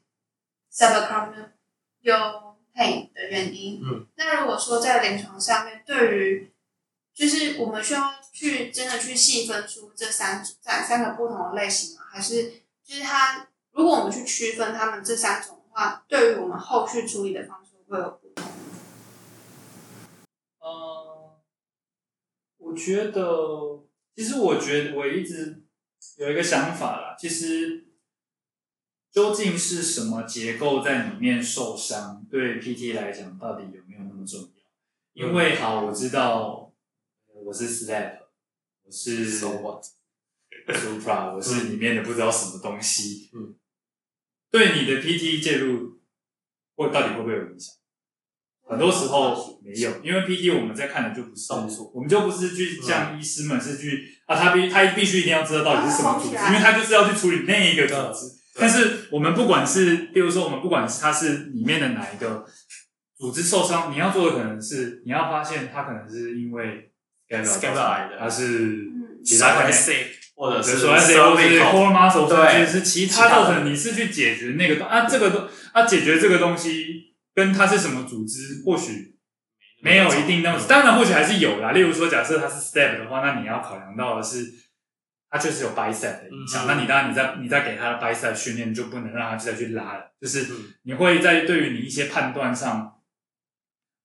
[0.73, 3.81] subacromial pain 的原因。
[3.83, 4.07] 嗯。
[4.15, 6.51] 那如果说在临床上面，对于
[7.13, 12.03] 就是我们需要去真的去细分出这三三三个不同的类型吗？
[12.11, 12.51] 还是
[12.83, 18.51] 就是它，如果我们去区分他们这三种的话，对于我们后续处理的方式会有不同？
[20.59, 21.39] 呃，
[22.57, 23.83] 我觉得，
[24.15, 25.63] 其实我觉得我一直
[26.17, 27.82] 有一个想法啦，其实
[29.13, 34.41] 究竟是什么结构在里面受伤，对 PT 来讲到底有没有那么重
[35.13, 35.27] 要？
[35.27, 36.61] 因为好，我知道。
[37.45, 38.19] 我是 SLAP，
[38.83, 43.29] 我是 So what？Supra， 我是里面的不知道什么东西。
[43.33, 43.55] 嗯，
[44.49, 45.99] 对你的 PT 介入，
[46.75, 47.75] 会到底会不会有影响？
[48.65, 58.42] 很多时候没有，因为 PT 我们在看的就不是动作，我们就不是去像医师们是去啊，他必他必须一定要知道到底是什么组织，因为他就是要去处理那一个组织。
[58.55, 62.45] 但是我们不管是，比如说我们不管是它是里面的哪一个
[63.17, 66.89] 组织受伤，你要做的可能是你要发现它可能是因为。
[68.09, 68.91] 的，它是
[69.25, 69.71] 其他可能，
[70.35, 79.15] 或者是说 core muscle，对，是其他造成你是去解决那个啊，这个东啊解决这个东西跟它是什么组织，或许
[79.81, 81.71] 没有一定那么，当然或许还是有啦。
[81.71, 84.53] 例如说，假设它是 step 的话，那你要考量到的是，
[85.33, 86.65] 它确实有 bicep 的影响。
[86.65, 90.45] 那你当然你在你在给他的 bicep 训练，就不能让他再去拉了，就是
[90.83, 92.91] 你会在对于你一些判断上。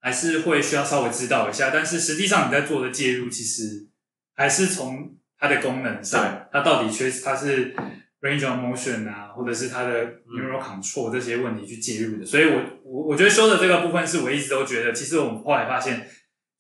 [0.01, 3.89] 还是会需要稍微知道一下，但是实际上你在做的介入，其实
[4.37, 7.75] 还是从它的功能上，它到底缺它是
[8.21, 12.25] range of motion 啊，或者是它的 neural control 这些问题去介入的。
[12.25, 16.09] 所以我我我觉得说的这个部分是我一直都觉得，其实我们后来发现，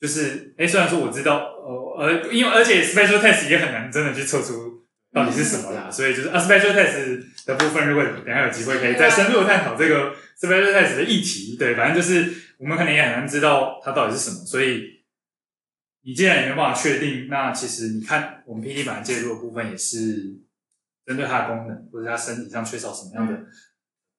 [0.00, 12.44] 就是哎虽然说我知道，呃呃，因为而且 special test 也很难真的去测出到底是什么啦，所以就是 special test 的部分，如果等下有机会可以再深入探讨这个 special test 的议题，对，反正就是。
[12.58, 15.04] 我们可能也很难知道它到底是什么，所以
[16.02, 20.40] 你既然也没办法确定，那其实你看我们 PT 板介入的部分也是
[21.06, 23.44] 针对它的功能，或者它身体上缺少什么样的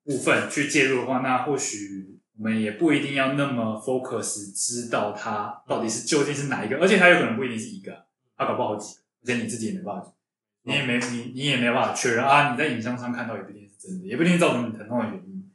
[0.05, 8.05] 部分去介入的话，那或许我们也不一定要那么 focus 知道它到底是究竟是哪一个，而且它有可能不一定是一个，
[8.37, 10.07] 它搞不好几个，而且你自己也没办法，
[10.63, 15.51] 你也没你你也没办法确认啊，你在影像上看到也不一定是真的，也不一定造成你疼痛的原因。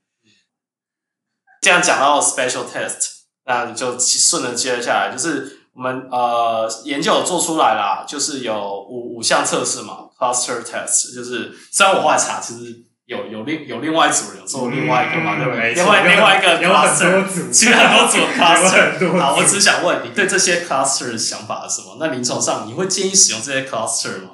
[1.62, 15.74] 这样讲到 special test，那就顺着接下来，就是我们呃研究有做出来啦，就是有五五项测试嘛，cluster test，就是虽然我后来查，其实有有另有另外一组人有做另外一个嘛，对不对？
[15.74, 19.18] 另外另外一个 cluster， 其实很多组 cluster。
[19.20, 21.96] 好，我只想问你对这些 cluster 的想法是什么？
[22.00, 24.30] 那临床上你会建议使用这些 cluster 吗？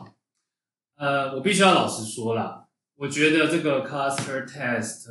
[0.99, 2.65] 呃，我必须要老实说啦，
[2.97, 5.09] 我觉得这个 cluster test，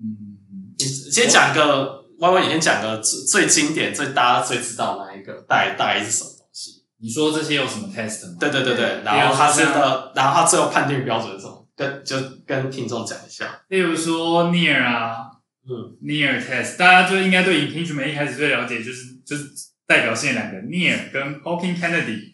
[0.00, 0.36] 嗯。
[0.78, 6.84] 你先讲个歪歪，你先讲个最最经典、最大家最知道的那一个，大概大概是什么东西？
[7.00, 8.36] 你说这些有什么 test 吗？
[8.40, 11.65] 对对对对，然后他是的，然后他最后判定标准是什么？
[11.76, 12.16] 跟就
[12.46, 13.60] 跟听众讲一下。
[13.68, 15.26] 例如说 NEAR 啊，
[15.68, 19.44] 嗯，NEAR test，大家就应该对 impingement 一开始最了解就是就是
[19.86, 22.32] 代表性两个 NEAR 跟 Hawkins Kennedy，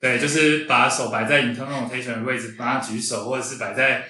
[0.00, 4.06] 对，就是把手摆在 internal rotation 的位置，帮他举手，或者是摆在，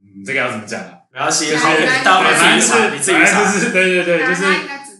[0.00, 0.98] 嗯，这个要怎么讲啊？
[1.12, 1.56] 然后其实
[2.02, 4.44] 当然是你自己对对对，就是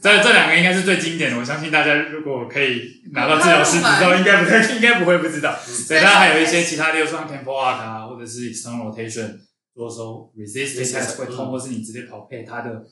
[0.03, 1.39] 这这两个应该是最经典的。
[1.39, 5.57] 我相信大家如果可以拿到治疗师执照，应该不会 应该不会不知道。
[5.65, 9.39] 所以当然还有一些其他，例如说 tempo arc 啊，或者是 external rotation，
[9.75, 12.85] 如果说 resistance test 会痛，或是你直接跑配它的，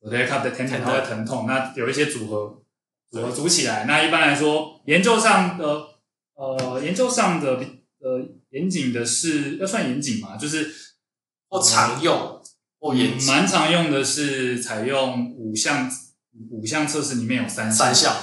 [0.00, 2.62] 我的 cup 的 tension 它会疼痛，那有一些组合
[3.10, 3.86] 组合组起来。
[3.86, 5.64] 那一般来说，研究上的
[6.34, 7.60] 呃研究上的
[8.00, 8.20] 呃
[8.50, 10.70] 严谨的是要算严谨嘛，就是
[11.48, 12.36] 或常用。
[12.94, 15.90] 也蛮常用的是采用五项
[16.50, 18.14] 五项测试里面有三三项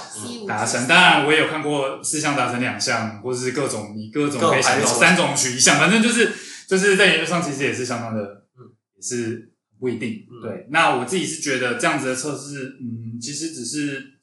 [0.46, 6.32] 达成，当然我也有看过四项达成两项，或者是各种你各种可以选择三种取一项，反正就是
[6.66, 10.26] 就是在研究上其实也是相当的，嗯，也是不一定。
[10.42, 14.14] 对，那我自己是觉得这样子的测试，嗯，其实只是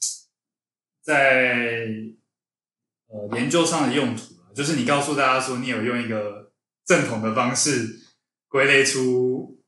[1.04, 1.88] 在
[3.08, 6.52] 呃研究上的用途，就是你告诉大家说你有用一个
[6.86, 8.00] 正统的方式
[8.48, 9.61] 归类出。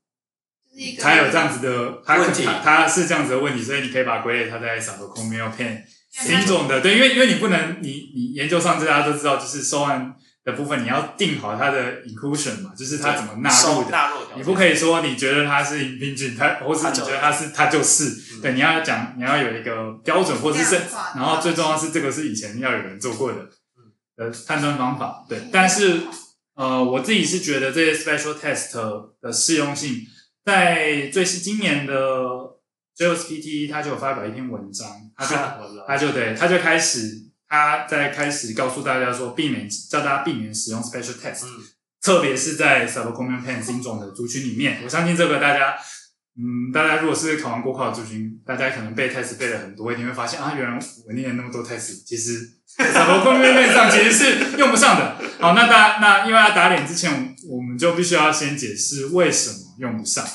[1.00, 5.82] 他有这样子的他问题，他是这样子的问题，所以你可以把它归类，他在 subacromial pain
[6.26, 13.92] 品种的，对，因为因为你不能，你你研究上这大家都知道，就是收案的部分，你要定好它的 inclusion 嘛，就是它怎么纳入的。
[13.92, 18.06] 纳入你不可以说你觉得它是 impingement，它或是你觉得它是它就是。
[18.06, 20.76] 嗯、对，你要讲你要有一个标准，或者是
[21.16, 23.38] 然后最重要是这个是以前要有人做过的
[24.18, 25.24] 的判断方法。
[25.30, 26.02] 对，但是
[26.56, 28.74] 呃，我自己是觉得这些 special test
[29.22, 30.02] 的适用性，
[30.46, 31.94] 在最是今年的
[32.98, 35.36] JOSPT 他就有发表一篇文章，他就
[35.88, 37.22] 他就对他就开始。
[37.46, 41.62] 他在开始告诉大家说，避免叫大家避免使用 special test，、嗯、
[42.02, 44.82] 特别是在 subclavian pain syndrome 的族群里面。
[44.84, 45.76] 我相信这个大家，
[46.36, 52.40] 嗯，大家如果是考完国考的族群，大家可能背 test 背了很多，一定会发现啊，原来我念了那么多 test，其实
[52.76, 55.22] subclavian pain 上其实是用不上的。
[55.44, 60.26] 好，那大家那因为要打脸之前，我们就必须要先解释为什么用不上。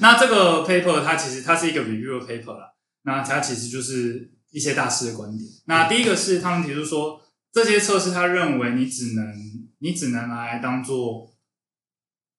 [0.00, 4.32] 那这个 paper 它其实它是一个 review paper 啦，那它其实就是。
[4.50, 5.46] 一些大师的观点。
[5.66, 7.20] 那第一个是他们提出说，
[7.52, 9.26] 这些测试他认为你只能
[9.80, 11.30] 你只能拿来当做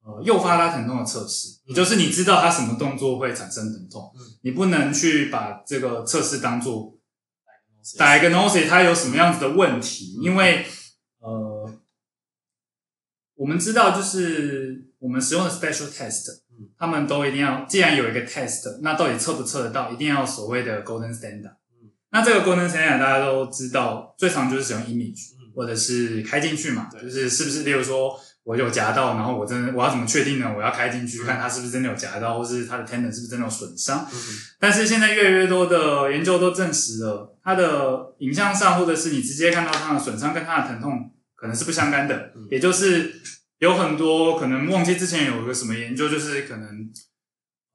[0.03, 6.97] 呃诱发他疼痛的测试，也就是你知道他什么动作会产生疼痛，你不能去把这个测试当做
[7.95, 10.65] diagnosis 它有什么样子的问题，因为呃
[13.39, 16.25] 我们知道就是我们使用的 special test，
[16.77, 21.53] 他们都一定要既然有一个 test，那到底测不测得到，一定要所谓的 golden standard。
[22.11, 28.13] 那这个 golden standard 大家都知道，最常就是使用 image，或者是开进去嘛，就是是不是，例如说
[28.43, 30.53] 我有夹到，然后我真的我要怎么确定呢？
[30.53, 34.05] 我要开进去看它是不是真的有夹到，或是它的 tendon 是不是真的有损伤？
[34.59, 41.09] 但是现在越来越多的研究都证实了，它的影像上或者是你直接看到它的损伤跟它的疼痛
[41.39, 43.21] 可能是不相干的，也就是
[43.59, 46.89] 有很多可能忘记之前有一个什么研究，就是可能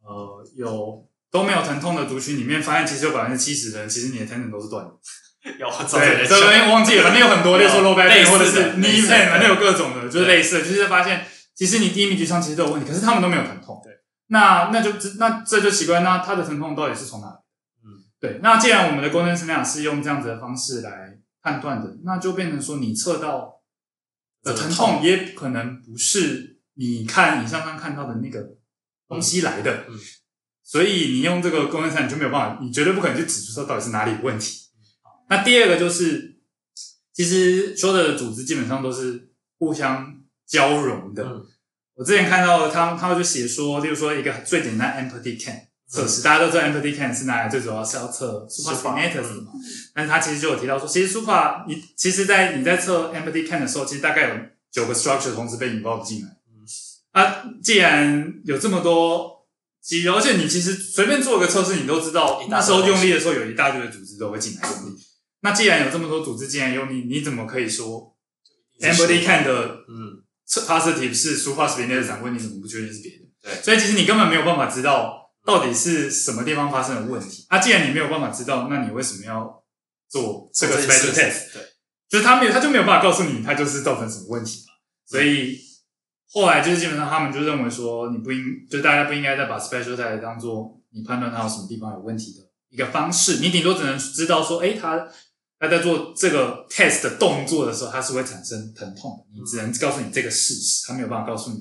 [0.02, 1.08] 呃有。
[1.34, 4.92] 都没有疼痛的族群里面，发现其实有百分之七十的人，其实你的 tendon 都是断的。
[5.58, 13.80] 有对，这个因为忘记了，反正有很多，例如说 low back pain 或者是 knee pain，反正有各种的，就是类似的，就是发现其实你第一名局上其实都有问题，可是他们都没有疼痛。
[13.82, 13.92] 对，
[14.28, 17.34] 那那就那这就奇怪，那他的疼痛到底是从哪里？
[17.82, 18.38] 嗯，对。
[18.40, 21.03] 那既然我们的 golden standard 是用这样子的方式来
[21.44, 23.60] 判断的，那就变成说你测到
[24.42, 28.56] 的疼痛也可能不是你看影像上看到的那个
[29.06, 29.84] 东西来的。
[29.88, 29.96] 嗯。
[30.66, 34.62] 所以你用这个功能上，你就没有办法，你绝对不可能去指出说到底是哪里有问题。
[35.28, 36.38] 那第二个就是，
[37.12, 41.22] 其实所有的组织基本上都是互相交融的。
[41.22, 41.46] 嗯、
[41.96, 49.52] 我之前看到他他们就写说，例如说一个最简单 empathy can 测试，嗯、大家都知道 empathy can 是拿来最主要是要测 supraspinatus 嘛。
[49.94, 54.34] 但是他其实就有提到说，其实 supra 你其实在你在测 empathy can 的时候，其实大概有
[54.70, 56.28] 九个 structure 同时被引爆进来。
[57.12, 59.32] 嗯、啊，既然有这么多。
[60.14, 64.96] 而且你其实随便做个测试，你都知道那时候用力的时候，有一大堆的组织都会进来用力。
[65.42, 68.16] 那既然有这么多组织进来用力，你怎么可以说
[68.80, 72.42] Embody 看的嗯测 positive 是 supraspinatus 的问题？
[72.42, 73.24] 你怎么不确定是别的？
[73.42, 77.46] 对，所以其实你根本没有办法知道到底是什么地方发生了问题。
[77.50, 79.62] 那既然你没有办法知道，那你为什么要
[80.08, 81.52] 做这个 special test？
[81.52, 81.62] 对，
[82.08, 84.72] 就是他没有，他就没有办法告诉你，他就是造成什么问题嘛。
[85.06, 85.60] 所以。
[86.32, 92.40] 后来就是基本上他们就认为说，你不应，就大家不应该再把 special test 当做你判断它有什么地方有问题的
[92.70, 93.36] 一个方式。
[93.36, 95.06] 你顶多只能知道说，诶，他
[95.60, 99.38] 他在做这个 test 的动作的时候，它是会产生疼痛的。
[99.38, 101.58] 你只能告诉你这个事实，他没有办法告诉你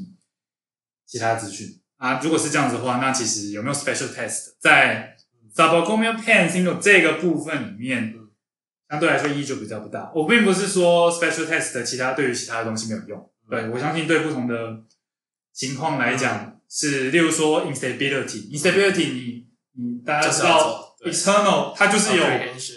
[1.06, 1.68] 其他资讯
[2.04, 2.20] 啊。
[2.22, 5.16] 如果是这样子的话，那其实有没有 special test 在
[5.56, 8.14] subacromial pain syndrome 这个部分里面，
[8.90, 10.12] 相对来说意义就比较不大。
[10.14, 13.30] 我并不是说 special test 的其他对于其他的东西没有用。
[13.50, 14.56] 对，我相信对不同的
[15.54, 19.46] 情况来讲，嗯、是例如说 instability，instability，、嗯、你
[19.76, 22.24] 你大家知道 external，它就是有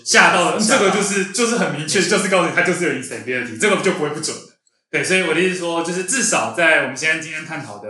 [0.04, 4.42] 吓到的，这个就是就是很明确，就是告诉你它就是有 instability，这个就不会不准的。
[4.90, 7.88] 对，所以我的意思说，就是至少在我们现在今天探讨的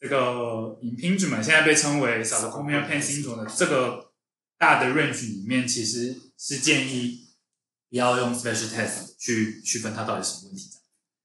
[0.00, 4.12] 这个 impingement，现在被称为 subacromial pain syndrome 的这个
[4.58, 7.28] 大的 range 里面，其实是建议
[7.90, 10.70] 不要用 special test 去区分它到底什么问题。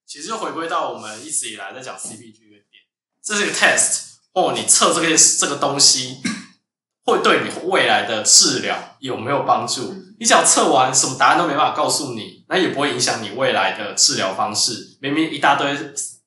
[0.05, 2.83] 其实就回归到我们一直以来在讲 CPG 的点，
[3.23, 6.17] 这是一个 test，或你测这个这个东西
[7.05, 9.93] 会对你未来的治疗有没有帮助？
[10.19, 14.97] 你只要测完什么答案都没办法告诉你，那也不会影响你未来的治疗方式。
[15.01, 15.75] 明明一大堆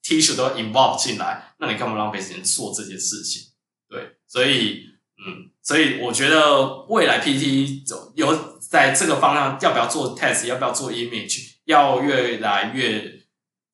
[0.09, 3.43] tissue 都 involve 进来，那你干嘛浪费时间做这件事情？
[3.89, 4.85] 对，所以
[5.19, 13.19] 嗯，所以我觉得未来 PT 走有在这个方向，要不要做 test，要不要做 image，要越来越。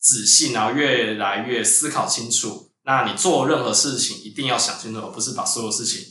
[0.07, 2.71] 仔细，然后越来越思考清楚。
[2.83, 6.05] 那你做任何事情一定要想清楚，而不是把所有事情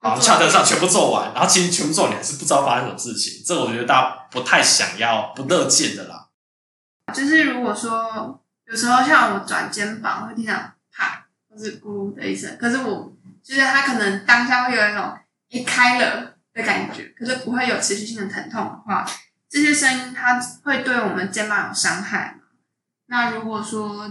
[0.00, 3.42] 好像恰得上全部做完，然后其实全部做完你还是不知道发生什么事情。
[3.46, 6.28] 这个我觉得大家不太想要、不乐见的啦。
[7.14, 10.52] 就是如果说有时候像我转肩膀会听到
[10.92, 13.12] 啪或是咕的一声，可是我
[13.42, 19.06] 就是它可能当下会有一种一开了的感觉，可是不会有持续性的疼痛的话，
[19.48, 22.44] 这些声音它会对我们肩膀有伤害吗？
[23.06, 24.10] 那如果说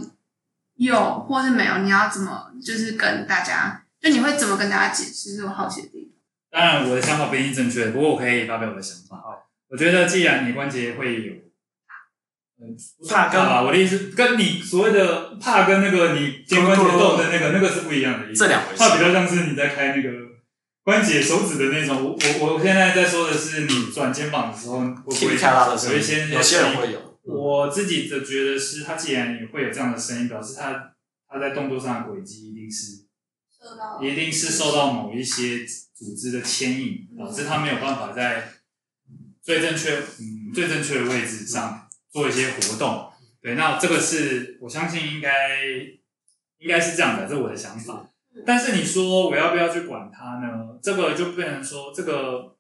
[0.76, 5.36] 有或是没有，你要怎么就是跟大家，就你会怎么跟大家解释？
[5.36, 6.12] 是我好奇的地
[6.52, 6.60] 方。
[6.60, 9.24] 当然，我的想法不一定正确，不过我可以发表我的想法。
[9.70, 11.47] 我觉得，既然你关节会有，嗯，
[13.08, 18.40] 怕跟啊，我的意思跟你所谓的怕跟那个你肩关节动的那个那个是不一样的意思。
[18.40, 18.80] 这两回事。
[18.80, 20.10] 怕比较像是你在开那个
[20.84, 22.04] 关节手指的那种。
[22.04, 27.18] 我我我现在在说的是你转肩膀的时候会不会有一些有些人会有。
[27.24, 30.94] 我自己的觉得是，他既然你会有这样的声音，表示他
[31.28, 33.04] 他在动作上的轨迹一定是
[33.52, 38.54] 受到，一定是受到某一些组织的牵引，导致他没有办法在
[39.44, 43.12] 最正确嗯最正确的位置上做一些活动。
[43.42, 45.60] 对，那这个是我相信应该
[46.58, 48.10] 应该是这样的，这是我的想法。
[48.46, 50.78] 但是你说我要不要去管他呢？
[50.82, 52.56] 这个就变成说这个。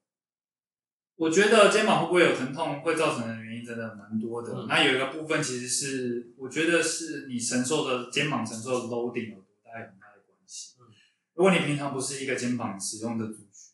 [1.19, 4.53] 我觉得肩膀会不会有疼痛，会造成的原因真的蛮多的。
[4.53, 10.75] 嗯、那有一个部分其实是，我觉得是你承受的肩膀承受的 loading 有多大很大的关系。
[10.79, 10.85] 嗯、
[11.33, 13.73] 如果你平常不是一个肩膀使用的族群，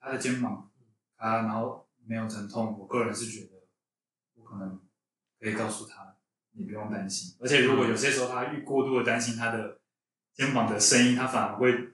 [0.00, 0.70] 他的肩膀
[1.16, 3.55] 啊，然后没有疼痛，我个人是觉得，
[4.56, 4.80] 我可能
[5.38, 6.14] 可以告诉他，
[6.56, 7.36] 你不用担心。
[7.40, 9.78] 而且如果有些时候他越过度的担心他的
[10.34, 11.90] 肩膀的声音，他反而会，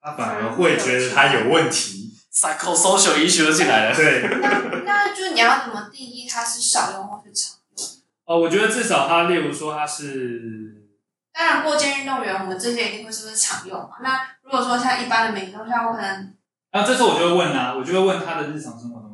[0.00, 2.06] 他反而会觉得他有问题。
[2.32, 3.96] Psychosocial issue 进来了。
[3.96, 4.22] 对。
[4.40, 7.86] 那 那就你要怎么定义它是少用或是常用？
[8.24, 10.86] 哦，我觉得至少他，例如说他是。
[11.32, 13.96] 当然，过肩运动员，我们这些一定会是不是常用嘛？
[14.02, 16.34] 那如果说像一般的民众，像我可能。
[16.72, 19.07] 那这时候我就会问啊，我就会问他的日常生活中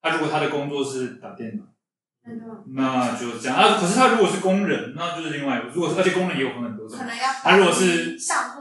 [0.00, 1.64] 他如果他的工作是打电脑，
[2.26, 3.78] 嗯、那就这样啊。
[3.80, 5.68] 可是他如果是工人，那就是另外一个。
[5.68, 6.98] 如果是而且工人也有很多种。
[6.98, 7.24] 可能要。
[7.42, 8.16] 他如果是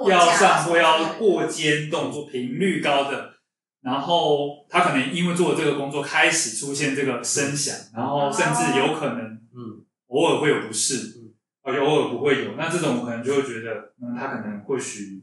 [0.10, 3.34] 要上货要过肩动作频率高的。
[3.80, 11.32] 然后他可能因为做这个工作开始出现这个声响，然后甚至有可能，嗯，偶尔会有不适，嗯，
[11.62, 12.56] 而且偶尔不会有。
[12.58, 15.17] 那这种我可能就会觉得，嗯，他可能或许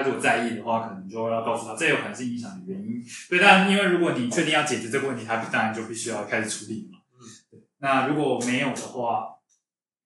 [0.00, 3.04] 他如果在意的话，可能就要告诉他，这有可能是影响的原因。
[3.28, 6.98] 对，但因为如果你确定要解决这个问题，他当然就必须要开始处理嘛。
[7.12, 7.20] 嗯，
[7.50, 7.60] 对。
[7.78, 9.36] 那如果没有的话，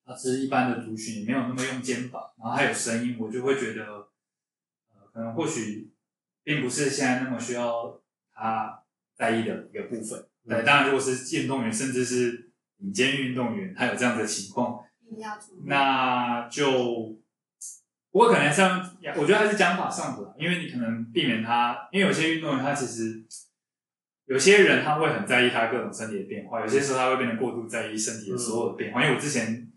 [0.04, 3.84] 他只是一般的族群，也没有那么用肩膀，然后还有声音，我就会觉得，
[4.92, 5.90] 呃，可能或许
[6.42, 8.00] 并不是现在那么需要。
[8.36, 8.82] 他
[9.14, 14.82] 在意的一个部分，对，当然如果是运动员，甚至是顶尖运动员，他有这样的情况，
[15.66, 17.16] 那就
[18.14, 18.80] 不过可能像，
[19.16, 23.24] 我觉得还是讲法上的，因为你可能避免他，因为有些运动员他其实
[24.26, 29.68] 有些人他会很在意他各种身体的变化，有些时候他会变得过度在意身体的所有的变化，因为我之前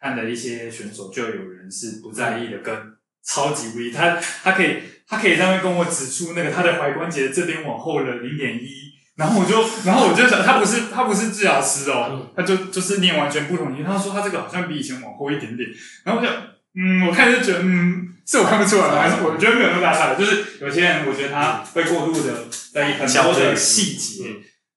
[0.00, 2.74] 看的一些选手，就有人是不在意的，跟
[3.22, 4.78] 超级无敌，他他可以。
[5.10, 13.82] 他可以在那边跟我指出那个他的踝关节这边往后了零点一，然后我就，然后我就想，他不是他不是治疗师哦，他就就是念完全不同意。
[13.82, 15.68] 他说他这个好像比以前往后一点点，
[16.04, 16.32] 然后我就，
[16.74, 20.24] 嗯，我看就觉得，嗯，是我看不出来的，还是我觉得没有那么大差别。
[20.24, 24.24] 就是有些人我觉得他会过度的在意很多的细节。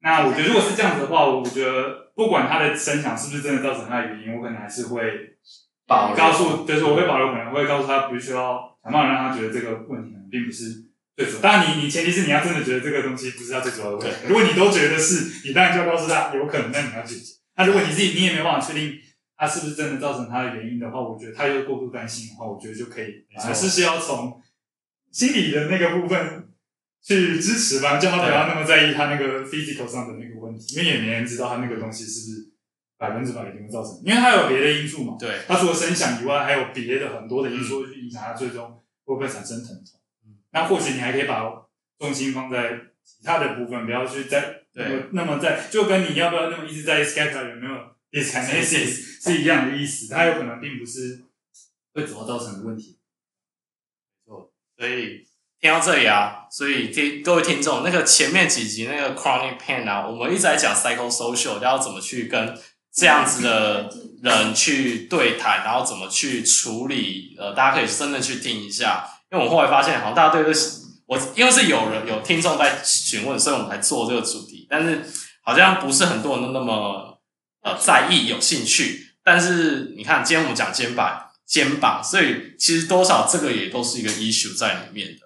[0.01, 5.37] 那我觉得如果是这样子的话，我觉得不管他的声响是不是真的造成他的原因，我可能还是会
[5.87, 8.71] 保告诉，就是我会保留，可能会告诉他不需要。
[8.83, 10.65] 想办法让他觉得这个问题并不是
[11.15, 14.15] 最主要，当然你你前提是你要真的觉得这个东西不是他最主要的问题。
[14.27, 17.39] 如果你都觉得是，你当然就要告诉他有可能，那你要解决。
[17.55, 18.99] 那如果你自己你也没办法确定
[19.35, 24.41] 他是不是真的造成他的原因的话，我觉得他又过度担心的话，我觉得就可以还是需要从
[25.11, 26.49] 心理的那个部分
[27.01, 32.53] 去支持吧，叫他不要那么在意他那个 physical 上的那个问题，因为也没人知道他那个东西是不是
[32.97, 35.17] 百分之百一定会造成，因为他有别的因素嘛。
[35.19, 39.99] 对，他除了声响以外，还有别的很多的因素去影响他最终会不会产生疼痛。
[40.25, 41.43] 嗯，那或许你还可以把
[41.99, 51.23] 重心放在其他的部分，不要去在那么那么在，就跟你要不要那么一直在 scatter 有没有 dyskinesis 是一样的意思，它有可能并不是
[51.93, 52.99] 会主要造成的问题。
[54.25, 55.27] 没错，所以
[55.59, 62.57] 听到这里啊，所以听各位听众，那个前面几集那个 chronic pain 啊，我们一直在讲 psychosocial，要怎么去跟。
[62.95, 63.89] 这样子的
[64.21, 67.35] 人去对谈，然后怎么去处理？
[67.39, 70.59] 呃，大家可以真的去听一下，因为我后来发现，好像大家对这，
[71.07, 74.67] 我因为是有人有听众在询问，所以我们才做这个主题。
[74.69, 75.03] 但是
[75.41, 77.12] 好像不是很多人都那么
[77.63, 79.15] 呃在意、有兴趣。
[79.23, 85.21] 但是你看，今天我们讲肩膀，肩膀，所以其实多少这个也都是一个 issue 在里面的。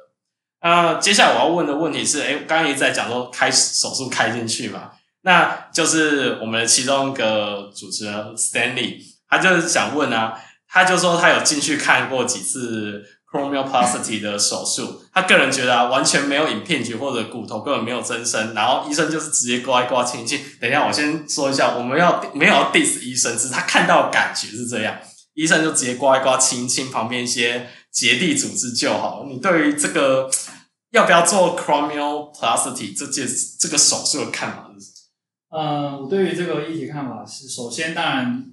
[0.61, 4.91] 那接下来我要问的问题是，诶，刚刚一直在讲说开手术开进去嘛？
[5.21, 20.39] 那就是我们的其中一个主持人 Stanley，他就是想问啊，他就说他有进去看过几次 cranioplasty 的手术，他个人觉得啊，完全没有引骗局或者骨头根本没有增生，然后医生就是直接刮一刮清清。
[20.61, 24.97] 等一下，我先说一下，我们要没有 diss 医生，只是他看到感觉是这样，
[25.33, 29.25] 医生就直接刮一刮清清旁边一些结缔组织就好。
[29.27, 30.29] 你对于这个
[30.91, 33.27] 要不要做 cranioplasty 这件
[33.59, 34.91] 这个手术的看法是什
[35.49, 35.59] 么？
[35.59, 38.45] 呃，我对于这个议题看法是，首先，当然，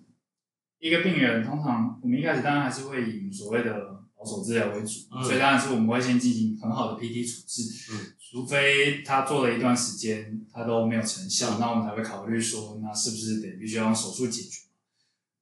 [0.80, 3.93] 一个病人通常我们一开始当然还是会以所谓的
[4.24, 7.62] 保守治疗为主，嗯、所以当然是我们会先进行很好的 PT 处置，
[7.92, 14.60] 嗯、除非他做了一段时间他都没有成效，那、嗯、我们才会考虑说，那是不是得必须要用手术解决？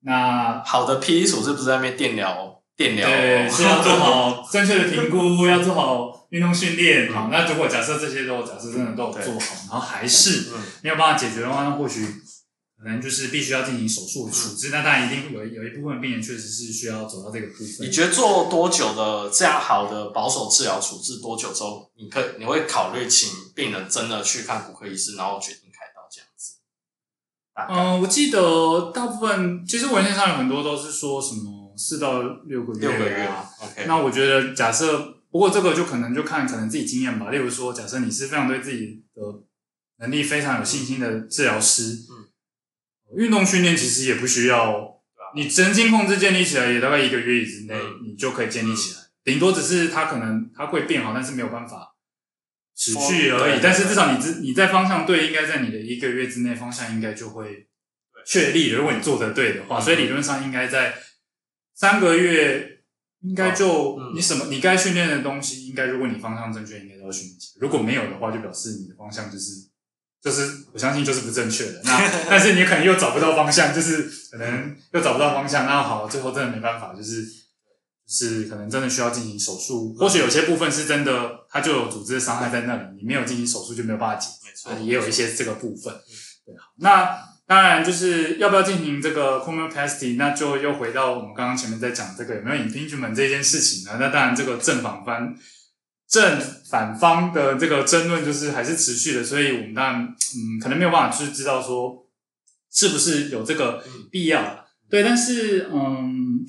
[0.00, 6.18] 那好的 PT 处置不是在那边电疗，电疗对，是要做好 正确的评估，要做好。
[6.32, 12.06] 运动训练，好，那如果假设这些都假设真的都有做好，然后还是没有办法解决的话，那或许
[12.82, 14.70] 可能就是必须要进行手术处置。
[14.70, 17.86] 那当然一定有有一部分病人确实是需要走到这个部分。
[17.86, 26.54] 你觉得做多久的这样好的保守治疗处置多久之后，你可以你会考虑请病人真的去看骨科医师，然后决定开刀这样子？
[27.68, 33.30] 嗯，我记得大部分其实文献上有很多都是说什么四到六个月，六个月。
[33.60, 35.18] OK，那我觉得假设。
[35.32, 37.30] 不过这个就可能就看可能自己经验吧。
[37.30, 39.22] 例如说，假设你是非常对自己的
[39.96, 42.21] 能力非常有信心的治疗师，嗯，
[43.16, 45.00] 运动训练其实也不需要，
[45.34, 47.74] 你神经控制建立起来也大概一个月之内，
[48.06, 49.00] 你就可以建立起来。
[49.24, 51.94] 顶多只是它可能它会变好，但是没有办法
[52.76, 53.60] 持续而已。
[53.62, 57.68] 但是至少你你在方向对，应该在你的一个月之内方向应该就会
[58.26, 58.70] 确立。
[58.70, 60.94] 如果你做的对的话，所以理论上应该在
[61.74, 62.68] 三个月。
[63.24, 67.60] 应该就你什么，你该训练的东西，应该如果你方向正确，应该都要训练起来。
[67.60, 69.70] 如果没有的话，就表示你的方向就是，
[70.22, 71.80] 就是我相信就是不正确的。
[71.84, 75.66] 那但是你可能又找不到方向，就是可能又找不到方向。
[75.66, 77.26] 那好，最后真的没办法，就是
[78.08, 79.94] 是可能真的需要进行手术。
[79.94, 84.28] 或许有些部分是真的，它就有组织的伤害在那里，你没有进行手术就没有办法解。
[84.44, 85.92] 没错，也有一些这个部分。
[86.46, 87.32] 对，好，那。
[87.44, 93.98] 当然，就是要不要进行这个 cranioplasty，那就又回到我们刚刚前面在讲这个有没有 impingement 这件事情呢。
[94.00, 95.36] 那当然，这个正反方
[96.12, 96.40] 正
[96.70, 102.06] 反方的这个争论就是还是持续的，所以我们当然嗯，可能没有办法去知道说
[102.70, 103.82] 是不是有这个
[104.12, 104.64] 必要。
[104.88, 106.46] 对，但是嗯，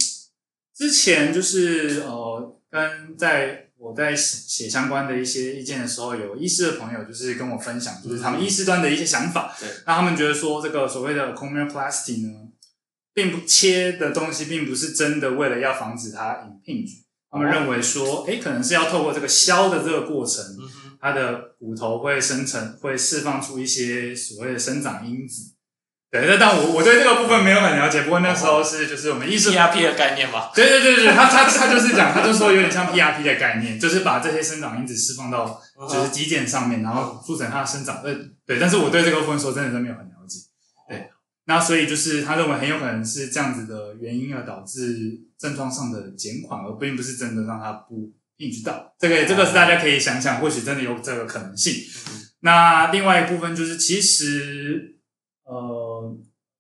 [0.75, 3.61] 之前就是呃，跟在。
[3.83, 9.53] 我在写相关的一些意见的时候，有医师的朋友就是跟我分享，就是他们医师端的一些想法。
[9.59, 12.47] 对，那他们觉得说，这个所谓的 cranioplasty 呢，
[13.13, 17.02] 并不切的东西，并不是真的为了要防止它 impinge。
[17.33, 20.45] 他们认为说，诶，可能是要透过这个削的这个过程，
[21.01, 25.53] 它的骨头会生成，会释放出一些所谓的生长因子。
[26.11, 28.03] 对，那但我我对这个部分没有很了解。
[28.03, 30.51] 不过那时候是就是我们艺术 PRP 的概念嘛。
[30.53, 35.59] 对对对对，他他他就是讲，他就说有点像 PRP 的概念，就是把这些生长因子释放到
[35.89, 38.03] 就是肌腱上面，然后促成它的生长。
[38.03, 38.15] 对
[38.45, 40.12] 对，但是我对这个部分说真的是没有很了解。
[40.12, 40.12] 对，
[41.45, 48.95] 那所以就是他认为很有可能是这样子的原因而导致症状上的减缓，而并不是真的让他不 impinge 到。
[48.97, 51.73] 这个这个是大家可以想想，或许真的有这个可能性。
[52.39, 54.91] 那另外一部分就是其实。
[55.45, 56.17] 呃，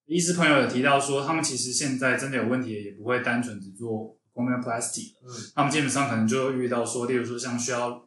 [0.07, 8.05] 医师朋友有提到说，他们其实现在真的有问题，也不会单纯只做 cranioplasty 嗯，他们基本上可能就会遇到说，例如说像需要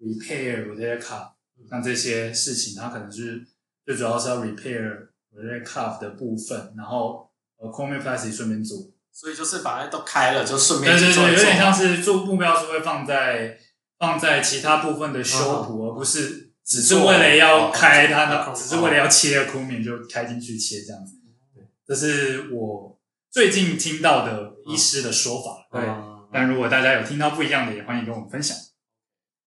[0.00, 1.30] repair rotator cuff，
[1.70, 3.46] 像这些事情，他可能是
[3.84, 8.78] 最主要是要 repair rotator cuff 的部分，然后呃 cranioplasty 顺便做，
[9.12, 11.06] 所以就是把它都开了，就顺便做。
[11.06, 13.58] 对对对，有点像是做目标是会放在
[13.98, 16.44] 放在其他部分的修补，而不是。
[16.68, 21.12] 只是为了要开它的，只是为了要切的 cranium 就开进去切这样子。
[21.54, 22.98] 对，这是我
[23.30, 25.68] 最近听到的医师的说法。
[25.70, 25.88] 对，
[26.32, 28.56] 但如果大家有听到不一样的，也欢迎跟我们分享。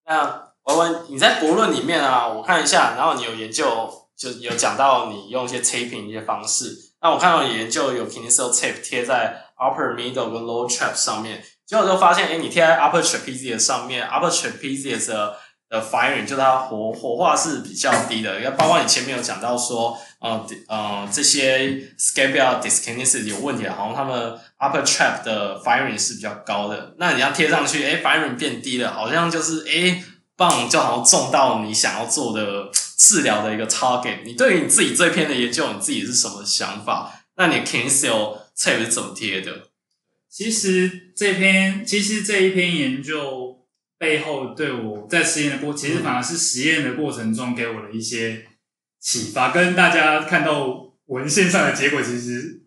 [0.06, 6.76] 那文文，你在博论里面啊，我看一下，然后你有研究，就有讲到你用一些 taping 一些方式。
[7.02, 15.38] 那我看到研究有 kinesio tape 贴在 upper middle 跟 low trap 上面，结果就发现，哎，你贴在 upper trapezius 上面，upper trapezius 的。
[15.70, 26.96] 的 firing 就它活活化是比较低的，因为包括你前面有讲到说，呃呃这些 scapular dyskinesis 有问题，好像他们 upper trap 的 firing 是比较高的。
[26.98, 30.04] 那你要贴上去，哎，firing 变低了，好像就是哎，
[30.40, 34.24] 棒就好像中到你想要做的治疗的一个 target。
[34.24, 37.26] 你对于你自己这篇的研究，你自己是什么想法？
[37.36, 39.68] 那你 kinesio tape 是怎么贴的？
[40.30, 43.58] 其实这篇，其实这一篇研究。
[44.00, 48.46] 背后对我在实验的过，其实反而是实验的过程中给我的一些
[48.98, 52.64] 启发，跟大家看到文献上的结果其实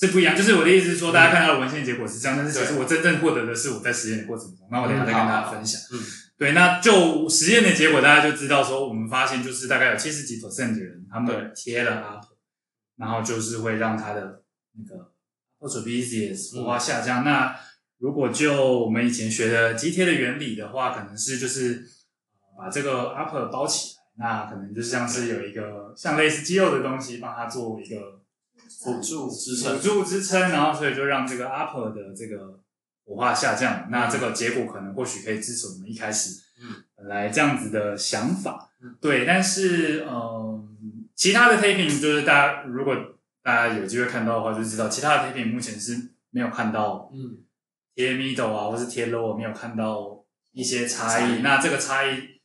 [0.00, 0.36] 是不一样。
[0.36, 4.66] 就是我的意思是说，大家看到的文献结果是这样，但是其实我真正获得的是我在实验的过程中。
[4.72, 5.80] 那我等一下再跟大家分享。
[5.92, 6.00] 嗯，
[6.38, 12.36] 对，那就实验的结果，大家就知道说，我们发现就是大概有七十几 percent 的人，他们贴了 Upper，
[12.96, 14.44] 然后就是会让他的
[14.78, 15.10] 那个
[15.58, 17.24] Phototropism 活化下降。
[17.24, 17.58] 那
[17.98, 21.84] 如果就我们以前学的肌贴的原理的话，可能是就是
[22.56, 28.20] 把这个 upper 包起来，那可能就是像是有一个像类似肌肉的东西帮他做一个
[28.80, 32.60] 辅助支撑，辅助支撑，然后所以就让这个 upper 的这个
[33.08, 33.88] 活化下降。
[33.90, 39.24] 那这个结果可能或许可以支持我们一开始嗯本来这样子的想法，对。
[39.24, 40.68] 但是嗯，
[41.14, 42.94] 其他的 taping 就是大家如果
[43.42, 47.38] 大家有机会看到的话，就知道其他的 taping 目前是没有看到嗯。
[47.94, 51.42] 贴 middle 啊，或是贴 lower 没有看到一些差异。
[51.42, 52.38] 那这个差异，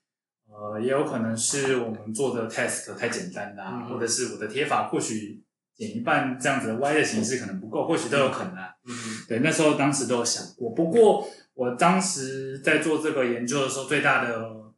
[0.49, 5.43] 呃，也有可能是我们做的 test 太简单啦、啊嗯，或者是我的贴法或许
[5.75, 8.75] 剪一半这样子的 Y 的形式可能不够，或许都有可能、啊。
[8.85, 8.93] 嗯，
[9.27, 10.69] 对，那时候当时都有想过。
[10.71, 14.71] 不过我当时在做这个研究的时候，最大的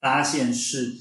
[0.00, 0.92] 发现是，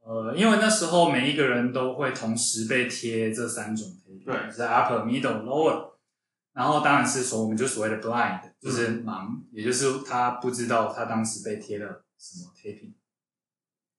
[0.00, 5.88] 呃，因为那时候每一个人都会同时被贴这三种贴，对，是 upper、middle、lower。
[6.52, 12.94] 然后当然是说，我们就所谓的 blind，就是盲、嗯，也就是他不知道他当时被贴了什么 taping。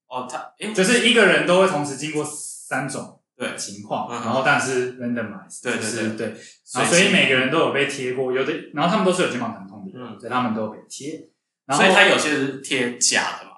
[0.07, 6.35] 哦，他就是一个人都会同时经过三种对情况，然后但是 randomized，对对对对，
[6.65, 11.29] 所以每个人都有被贴过，有的，然后他们都是有肩膀疼痛的，嗯，所以他们都有被贴。
[11.65, 13.51] 然后所以他有些是贴假的嘛？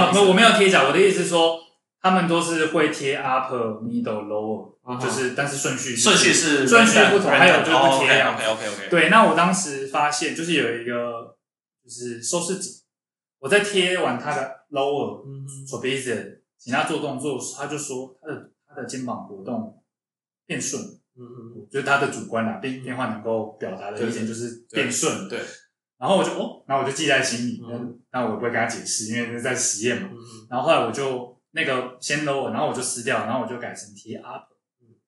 [0.00, 1.58] 哦，不，我没有贴假，我的意思是说，
[2.00, 4.72] 他们都是会贴 upper、middle、lower。
[5.00, 8.20] 就是，但是顺序顺序是顺序不同，还有就是不贴。
[8.20, 8.88] OK OK OK。
[8.90, 11.36] 对，那我当时发现，就是有一个
[11.84, 12.68] 就是收视者，
[13.38, 15.22] 我在贴完他的 lower
[15.68, 19.82] trapezius，请他做动作，他就说他的他的肩膀活动
[20.46, 20.82] 变顺。
[21.14, 25.28] 嗯嗯，就是他的主观啊，变变化能够表达的意见就是变顺。
[25.28, 25.40] 对。
[25.98, 30.08] 然后我就哦，然后我就记在心里，嗯，那我不会跟他解释，因为是在实验嘛。
[30.50, 34.44] 然后后来我就那个先 lower，然后我就撕掉，然后我就改成贴 up。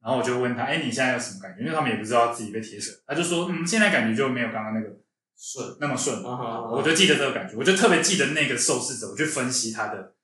[0.00, 1.62] 然后我就问他，哎，你现在有什么感觉？
[1.62, 4.94] 因为他们也不知道自己被贴什么，他就说，嗯，现在感觉就没有刚刚那个
[5.34, 6.18] 顺那么顺。
[6.18, 6.76] Uh.
[6.76, 10.14] 我就记得这个感觉，我就特别记得那个受试者，我去分析他的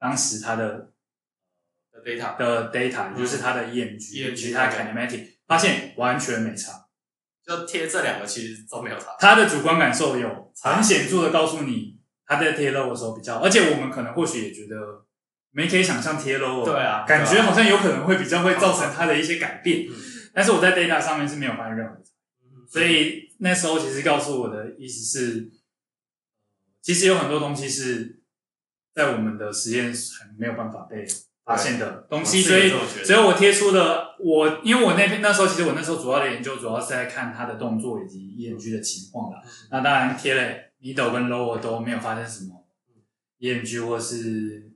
[0.00, 0.90] 当时他的
[2.04, 6.88] data 的 data，就是他的 EMG，其他 kinematic，发现完全没差。
[7.44, 9.16] 就贴这两个其实都没有差。
[9.18, 15.04] 他的主观感受有很显著的告诉你，他在贴 low 的时候比较，而且我们可能或许也觉得。
[15.50, 19.88] 没可以想象贴 lower，对啊，感觉好像有可能会比较会造成他的一些改变，
[20.32, 22.04] 但是我在 data 上面是没有发现任何的，
[22.68, 25.50] 所以那时候其实告诉我的意思是，
[26.82, 28.20] 其实有很多东西是
[28.94, 31.04] 在我们的实验很没有办法被
[31.48, 32.70] 发现的东西，所以
[33.02, 40.42] 所以我贴出的我，因为我那边那时候其实我那时候主要的研究主要是在看他的动作以及 EMG 的情况啦，那当然贴了
[40.82, 42.66] middle 跟 lower 都没有发生什么
[43.40, 44.66] EMG 或是。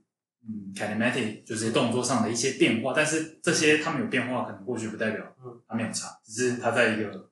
[0.45, 5.23] 嗯，kinematic 就是动作上的一些变化，但是这些他们有变化，可能过去不代表
[5.65, 7.29] 他没有差，只是他在一个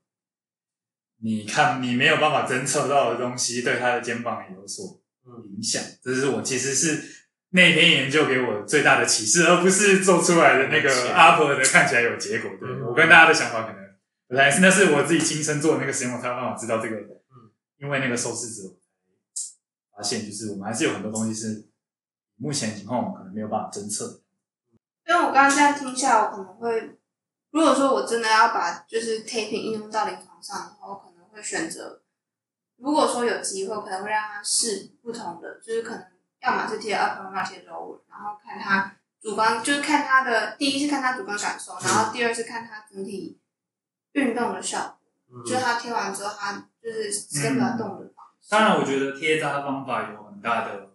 [1.21, 5.01] 你看你没有办法侦测到的东西，对他的肩膀也有所
[5.53, 5.83] 影响。
[6.01, 7.20] 这是我其实是
[7.51, 12.51] 那篇研究给我最大的启示，而不是做出来的那个 upper 的看起来有结果。
[12.59, 13.77] 对，我跟大家的想法可能
[14.27, 16.95] 本来是那是我自己亲身做的那个实验，我才有办法知道这个。
[16.95, 18.75] 嗯，因为那个受试者
[19.95, 21.67] 发现，就是我们还是有很多东西是。
[22.43, 24.19] 目前情况我们可能没有办法侦测，
[25.05, 26.97] 因为我刚刚这样听下来，我可能会，
[27.51, 32.01] 如果说我真的要把就是 taping 应用到临床上的话，我可能会选择，
[32.77, 36.03] 如果说有机会，可能会让他试不同的，就是可能
[36.43, 43.39] 要么是贴 upper，要么贴 lower，然后看他主观，就是看他的第一是看他主观感受，然后第二是看他整体
[44.13, 48.49] 运动的效果，就是他贴完之后，他就是跟着动的方式。
[48.49, 50.91] 当然，我觉得贴扎方法有很大的。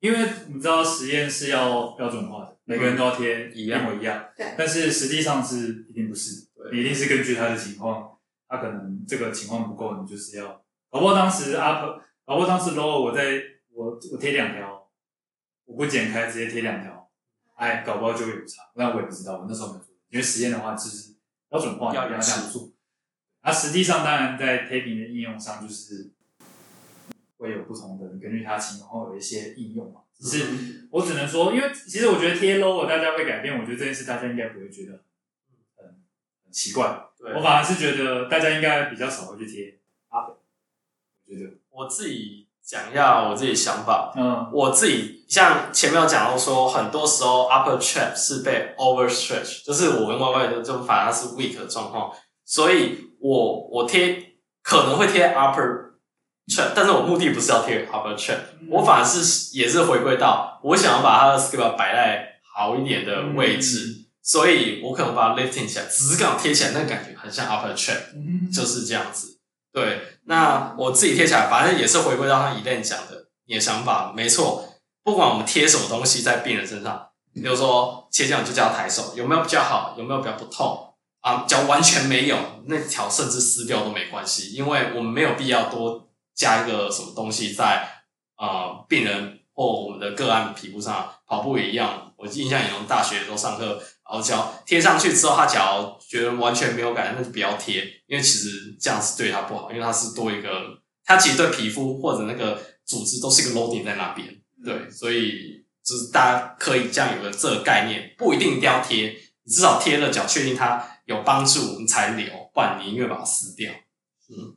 [0.00, 4.54] 因为我们知道实验是要标准化的，每个人都要贴一样一样，对。
[4.56, 8.16] 但是实际上是一定不是，你一定是根据他的情况，
[8.48, 10.46] 他可能这个情况不够，你就是要。
[10.90, 13.42] 搞不好当时 up，搞不好当时 low，我在
[13.74, 14.79] 我我贴两条，
[15.70, 17.10] 我不剪开直接贴两条，
[17.54, 18.70] 哎，搞不好就有差。
[18.74, 21.14] 那我也不知道，我那时候没做，因为实验的话就是
[21.48, 22.72] 标准化，要要这样做。
[23.42, 26.12] 那实际上当然在 taping 的应用上就是。
[27.40, 30.02] 会有不同的，根据它情况有一些应用嘛。
[30.14, 35.02] 只是我只能说，因为其实我觉得贴 logo 大家会改变，我觉得这件事大家应该不会觉得
[35.76, 35.86] 很
[36.44, 37.02] 很奇怪。
[37.34, 40.34] 我反而是觉得大家应该比较少会去贴阿北。
[41.24, 44.12] 我觉得我自己讲一下我自己想法。
[44.16, 52.12] 嗯，我自己像前面有讲到说，很多时候 upper trap 是被 overstretch，就是我跟 Y Y 就就反而是 weak 的状况，
[52.46, 54.22] 所以我我贴
[54.62, 55.90] 可能会贴 upper
[56.46, 58.38] trap，但是我目的不是要贴 upper trap，
[58.70, 69.38] 我反而是也是回归到我想要把它的 scale 摆在好一点的位置，所以我可能把它 lifting 起来，只是刚好贴起来那感觉很像 upper trap，就是这样子。
[69.72, 70.00] 对，
[70.30, 74.64] 那我自己贴起来，反正也是回归到他 Elaine 讲的你的想法，没错。
[75.02, 79.96] 不管我们贴什么东西在病人身上，比如说切这样就叫抬手，有没有比较好？
[79.98, 80.94] 有没有比较不痛？
[81.20, 88.04] 啊，脚完全没有，那条甚至撕掉都没关系，因为我们没有必要多加一个什么东西在
[88.36, 91.12] 啊、病人或我们的个案皮肤上。
[91.26, 93.82] 跑步也一样，我印象也从大学的时候上课。
[94.10, 100.50] 然后脚贴上去之后，他脚觉得完全没有感觉，那就不要贴，因为其实这样是对他不好，因为他是多一个，
[101.04, 104.28] 他其实对皮肤或者那个组织都是一个 loading 在那边，
[104.64, 113.72] 对，所以就是大家可以这样有个这个概念，不一定一定要贴，你至少贴了脚，确定它有帮助，你才留，不然你宁愿把它撕掉。
[114.28, 114.56] 嗯，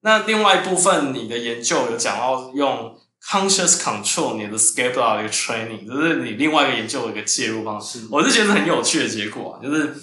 [0.00, 2.98] 那另外一部分，你的研究有讲到用。
[3.20, 9.94] Conscious control 你的 scapula 的一个 training，就是你另外一个研究的一个介入方式，我是觉得很有趣的结果啊，就是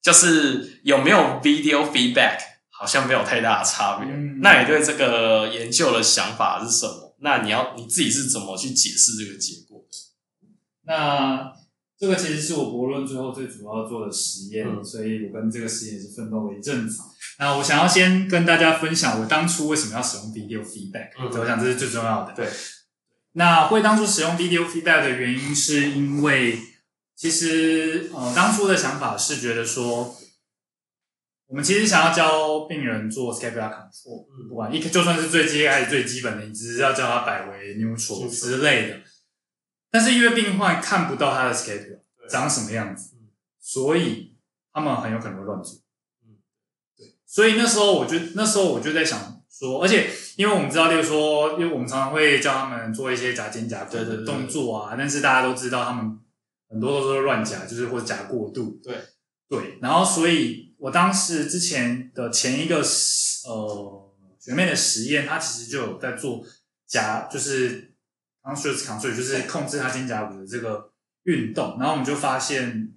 [0.00, 2.38] 就是有没有 video feedback，
[2.70, 4.08] 好像没有太大的差别。
[4.08, 7.16] 嗯、那你对这个研究的想法是什么？
[7.20, 9.98] 那你要你自己是怎么去解释这个结果的？
[10.84, 11.52] 那
[11.98, 17.00] 这个其实是我博论最后最主要做的实验，嗯、所以我跟这个实验也是奋斗了一阵子。
[17.40, 22.32] 那我想要先跟大家分享我当初为什么要使用 video feedback，嗯，我想这是最重要的。
[22.34, 22.48] 对，
[23.32, 26.58] 那会当初使用 video feedback 的原因是因为，
[27.16, 30.16] 其实呃当初的想法是觉得说，
[31.48, 39.00] 我们其实想要教病人做 scapular control，嗯，不管一就算是最基还是最基本的，你只是要教他摆为 neutral 之类的，
[39.90, 43.16] 但是因为病患看不到他的 schedule 长什么样子，
[43.60, 44.36] 所以
[44.72, 45.80] 他们很有可能会乱做。
[47.26, 56.18] 所以那时候我就那时候我就在想说，而且因为我们知道，例如说，因为我们常常会教他们做一些夹肩胛骨的动作啊，但是大家都知道他们
[56.68, 58.80] 很多都是乱夹，就是或者夹过度。
[58.82, 58.96] 对。
[59.50, 62.82] 对，然后所以我当时之前的前一个
[63.46, 66.44] 呃学妹的实验，她其实就有在做
[66.86, 67.87] 夹，就是
[68.48, 70.90] 刚说的 control 就是控制他肩胛骨的这个
[71.24, 72.94] 运动，然后我们就发现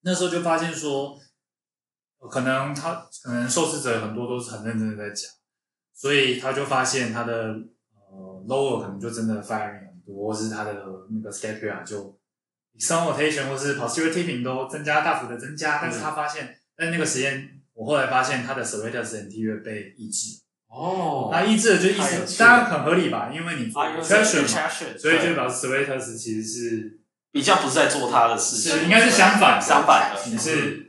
[0.00, 1.18] 那时候就发现说。
[2.30, 5.30] 可能他可能受试者很多都是很认真的在讲，
[5.92, 7.54] 所以他就发现他的
[7.92, 10.72] 呃 lower 可能就真的 firing 很多，或是他的
[11.10, 12.18] 那个 scapula 就
[12.78, 20.43] external rotation 或是 posterior tipping 都增加大幅的增加，但是他发现在那个实验，我后来发现他的 serratus anterior 被抑制。
[20.74, 24.68] 哦，那抑制的就意思当然很合理吧，因为你做 traction 嘛，
[24.98, 27.00] 所以就表示 serratus 其实是
[27.30, 30.80] 比较不是在做他的事情，应该是相反相反的，你是。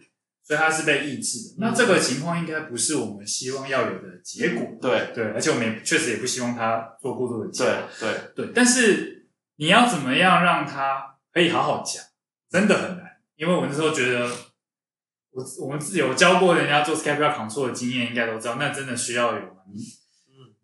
[0.47, 4.77] 所以他是被抑制的，那这个情况应该不是我们希望要有的结果。
[4.79, 7.65] 对对，而且我们也确实也不希望他做过多的夹。
[7.65, 12.03] 对对对，但是你要怎么样让他可以好好讲，
[12.47, 13.17] 真的很难。
[13.37, 14.29] 因为我那时候觉得，
[15.35, 19.41] 我我们自己有教过人家做 scapular control 的经验，应该都知道，那真的需要有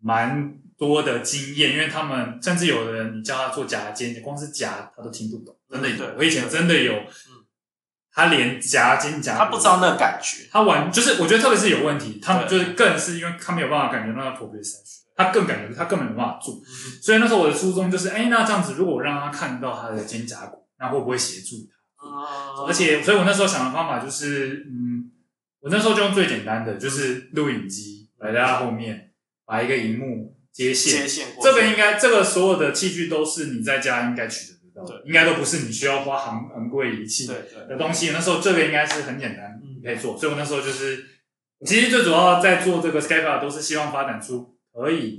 [0.00, 6.14] 蛮多的经验，因为他们甚至有的人，你叫他做夹肩，你光是夹他都听不懂，真的有。
[6.16, 6.94] 我以前真的有。
[8.14, 14.36] 他连夹肩夹，他不知道那个感觉，他完就是我觉得特别是有问题，他们就是更是因为他没有办法感觉到他
[15.16, 21.78] 他更感觉他根本没办法做，嗯、所以那时候我的初衷就是，哎、欸，那这样子如果我让他看到他的肩胛骨，那会不会协助他？
[22.04, 25.10] 嗯、而且，所以我那时候想的方法就是，嗯，
[25.60, 29.12] 我那时候就用最简单的，就是录影机摆在他后面，
[29.46, 34.98] 把一个荧幕接线，接线这个应该这个所有的器具都是你在家应该取得到的。
[34.98, 38.10] 对，应该都不是你需要花昂昂贵仪器的东西。
[38.10, 40.18] 那时候这个应该是很简单，你可以做。
[40.18, 41.06] 所以我那时候就是，
[41.64, 45.18] 其实最主要在做这个 scapula 都是希望发展出可以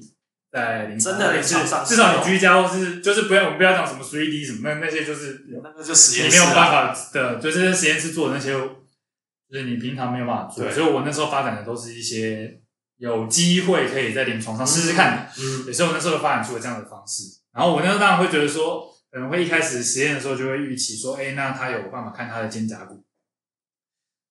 [0.54, 10.72] 在临床，真的是至少你居家或是就是不要我们不要讲什么 3D 什么那那些就是那个就实验室，你没有办法的，就是实验室做的那些，就是你平常没有办法做。
[10.72, 12.62] 所以我那时候发展的都是一些
[12.98, 15.32] 有机会可以在临床上试试看的。
[15.42, 17.24] 嗯，所以我那时候发展出了这样的方式。
[17.52, 18.92] 然后我那时候当然会觉得说。
[19.14, 23.06] 可能会一开始实验的时候就会预期说，哎、欸，那他有办法看他的肩胛骨，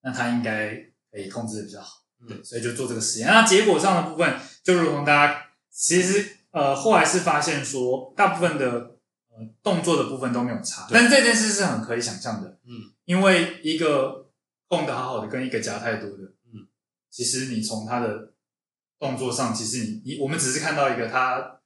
[0.02, 0.74] 那他应该
[1.12, 3.28] 可以控制的比较好，对，所以就做这个实验。
[3.28, 8.66] 那结果上的部分，就如同大家其实呃后来是发现说，大部分的
[9.30, 14.28] 呃动作的部分都没有差，但这件事是很可以想象的，嗯，因为一个
[14.68, 16.68] 控得好好的跟一个夹太多的，嗯，
[17.10, 18.32] 其实你从他的
[18.98, 21.58] 动作上，其实你你我们只是看到一个他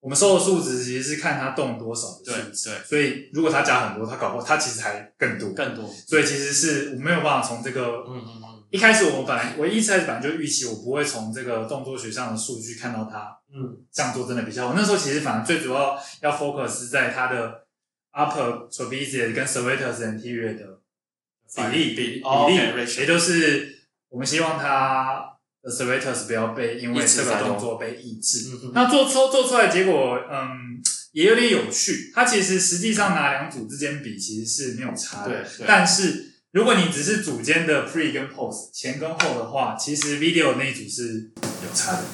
[0.00, 14.74] 我们收的数值其实是看他动多少的数值，对，对，所以如果他加很多，他搞不好它其实还更多，更多，所以其实是我没有办法从这个，嗯嗯嗯，一开始我们本来我一开始本来就预期我不会从这个动作学上的数据看到它，嗯，这样做真的比较好。
[14.74, 17.66] 那时候其实反而最主要要 focus 在它的
[18.12, 20.80] upper trapezius 跟 serratus anterior 的
[21.54, 25.30] 比例比比例，也就是我们希望它。
[25.64, 30.78] serratus 不要被因为这个动作被抑制，嗯、那做出做出来结果，嗯，
[31.12, 32.12] 也有点有趣。
[32.14, 35.42] 它其实实际上拿两组之间比，其实是没有差的。
[35.66, 42.04] 但是如果你只是组间的 pre 跟 post 前跟后的话，其实 video 那一组是有差的。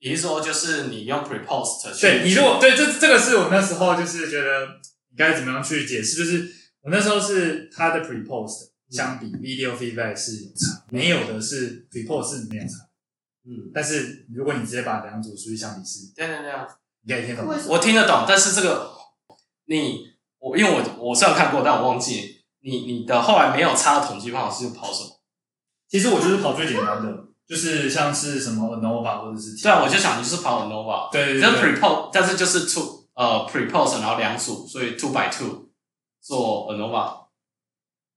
[0.00, 4.66] 也就是说，就是你用 pre post 对你如果对这这个是我那时候就是觉得
[5.10, 12.88] 你该怎么样去解释，就是我那时候是它的 pre post 相比 video feedback 是有差，没有的是 pre post 是没有差。
[13.46, 16.52] 嗯，但是如果你直接把两组数据相比是，对对对，
[17.04, 17.46] 你可以听懂？
[17.68, 18.90] 我听得懂，但是这个
[19.66, 20.00] 你
[20.40, 22.33] 我因为我我虽然看过，但我忘记
[22.64, 25.10] 你你的后来没有差的统计方法是跑什么？
[25.86, 35.68] 其实我就是跑最简单的，就是像是什么 ANOVA 或者是对啊，我就想你是跑 ANOVA，对对对，就是 pre-post，但是就是 two 呃 pre-post，然后两组，所以 two by two
[36.20, 37.24] 做 ANOVA。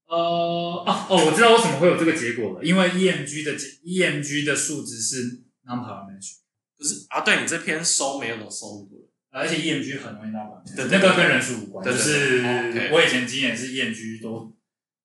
[0.07, 3.51] 呃啊哦，我知道为什么会有这个结果了，因为 EMG 的
[3.83, 6.37] EMG 的数值是 non-parametric，
[6.79, 9.06] 就是啊，对你这篇收没有能收录，
[9.37, 14.51] 而且 EMG 很容易 non-parametric，对，那个跟人数无关，就是我以前经验是 EMG 都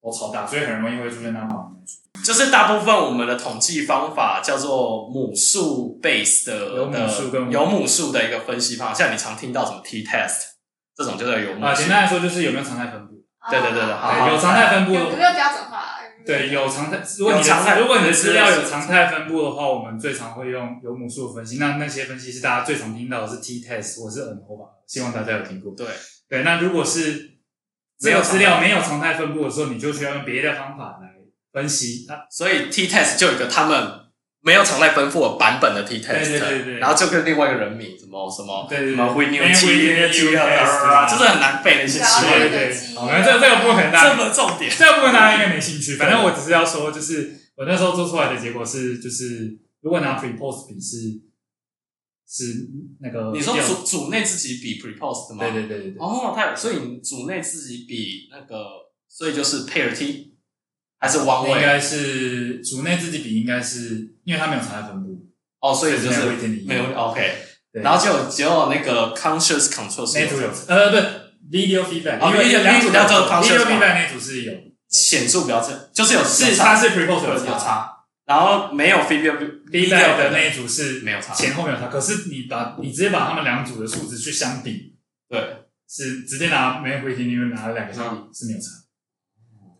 [0.02, 10.52] 都超大，所以很容易会出现 non-parametric，就是大部分我们的统计方法叫做母数 base 的有母数跟有母数的一个分析方法，像你常听到什么 T-test
[10.96, 11.66] 这种，就是有母数。
[11.66, 13.12] 啊，简单来说就是有没有常态分布。
[13.50, 15.71] 对对对对，有常态分布，有没有标准化？
[16.24, 17.02] 对，有常态。
[17.18, 21.58] 如果你的如果你的资料有常态分布的话，我们最常会用有母数分析。
[21.58, 25.74] 那那些分析是大家最常听到的是 T-test 或是 ANOVA，希望大家有听过。
[25.74, 25.86] 对
[26.28, 27.38] 对，那如果是
[28.00, 31.14] 没有资料没有常态分布的时候，你就需要用别的方法来
[31.52, 32.06] 分析。
[32.08, 34.01] 那所以 T-test 就有一个他们。
[34.44, 42.26] 没有常态分布的版本的 T-test，对对对对，然后就跟另外一个人名什么什么什么 Whitney T-test，就是很难背的一些词。
[42.26, 45.94] 对对对，好，那这这个部分大家这么重点，这个部分大家应该没兴趣。
[45.94, 51.22] 反正我只是要说，就是我那时候做出来的结果是，就是如果拿 pre-post 比是
[52.28, 52.68] 是
[53.00, 55.44] 那个，你说组组内自己比 pre-post 吗？
[55.44, 55.98] 对对对对对。
[56.00, 58.64] 哦，太所以你组内自己比那个，
[59.08, 60.31] 所以就是 pair T。
[61.02, 65.26] 还是 one way 应该是组内自己比，应该是因为它没有常态分布
[65.60, 66.20] 哦，所以就是
[66.64, 67.34] 没有 OK。
[67.72, 70.96] 然后就有只有那个 conscious control 是有呃不
[71.50, 74.52] video feedback，因为两组叫做 video feedback 那组是有
[74.88, 77.90] 显著标准，就是有是它是 pre-post 有差，
[78.24, 79.36] 然后没有 video
[79.72, 81.88] feedback 的那一组是没有差，前后没有差。
[81.88, 84.94] 可是你把你直接把他们两组的数值去相比，
[85.28, 85.40] 对，
[85.88, 88.66] 是直接拿 main weighting 里面拿了两个相比是没有差。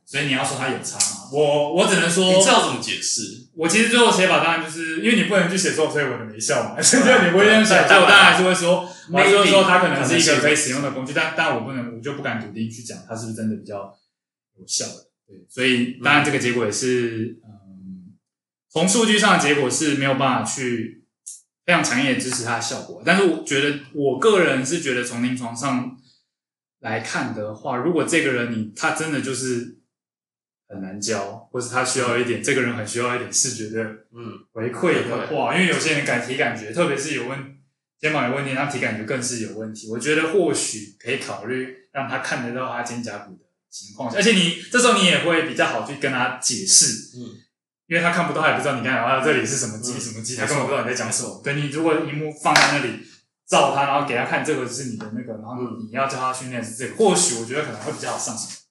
[0.04, 1.30] 所以你要说它有差吗？
[1.32, 3.48] 我我只能说，你知道怎么解释？
[3.54, 6.76] 我其实最后写法当然就是因为你不能去写作，所以我的没效嘛。
[6.82, 13.94] 所以你不会这样写，所以我当然还是会说，我还是会说它可能是一个可以使用的工具，但但我不能，我就不敢笃定去讲它是不是真的比较
[14.58, 15.08] 有效的。
[15.26, 18.12] 对，所以当然这个结果也是，嗯，
[18.70, 21.04] 从数据上的结果是没有办法去
[21.64, 23.02] 非常强烈的支持它的效果。
[23.04, 25.96] 但是我觉得，我个人是觉得从临床上
[26.80, 29.78] 来看的话，如果这个人你他真的就是。
[30.72, 37.56] 很难教，或是他需要一点，这个人很需要一点视觉的嗯回馈的话，因为有些人感体感觉，特别是有问
[38.00, 39.88] 肩膀有问题，他体感觉更是有问题。
[39.90, 47.36] 我觉得或许可以考虑让他看得到他肩胛骨的情况，而且你这时候你也会比较好去跟他解释，嗯，
[47.86, 51.40] 因为他看不到，他也不知道你刚才啊这里是什么肌什么肌，他根本不知道你在讲什么。
[51.44, 53.00] 对，你如果荧幕放在那里
[53.46, 58.61] 照他，然后给他看这个是你的那个，然后你要教他训练是这个，或许我觉得可能会比较好上手。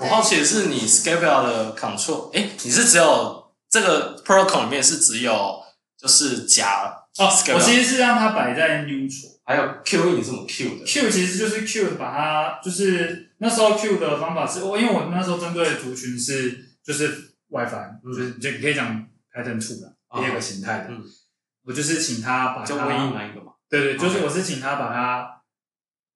[0.00, 5.60] 我好奇的是，你 scapula 的 control，哎，你是只有这个 protocol 里面是只有
[5.96, 19.04] 就是夹哦，我其实是让它摆在 neutral，还有 Q 你是怎么 Q 的？Q 其实就是 Q 把它就是那时候 Q 的方法是，我因为我那时候针对的族群是就是外翻，就是就你可以讲
[19.34, 20.90] pattern two 的第二个形态的，
[21.64, 23.54] 我就是请他把它，就唯一哪一个嘛？
[23.68, 25.42] 对对，就是我是请他把它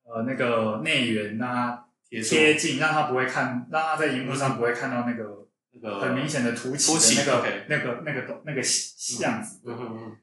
[0.05, 1.85] 呃那个内源让它。
[2.21, 8.61] 贴近，让他不会看，让他在荧幕上不会看到那个那个很明显的凸起的那个那个那个那个
[9.21, 9.61] 样子。
[9.65, 10.17] 嗯嗯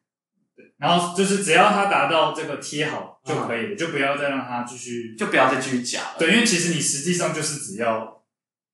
[0.55, 6.15] 对，然后就是只要他达到这个贴好就可以了，就不要再让他继续，就不要再继续夹了。
[6.19, 8.21] 对，因为其实你实际上就是只要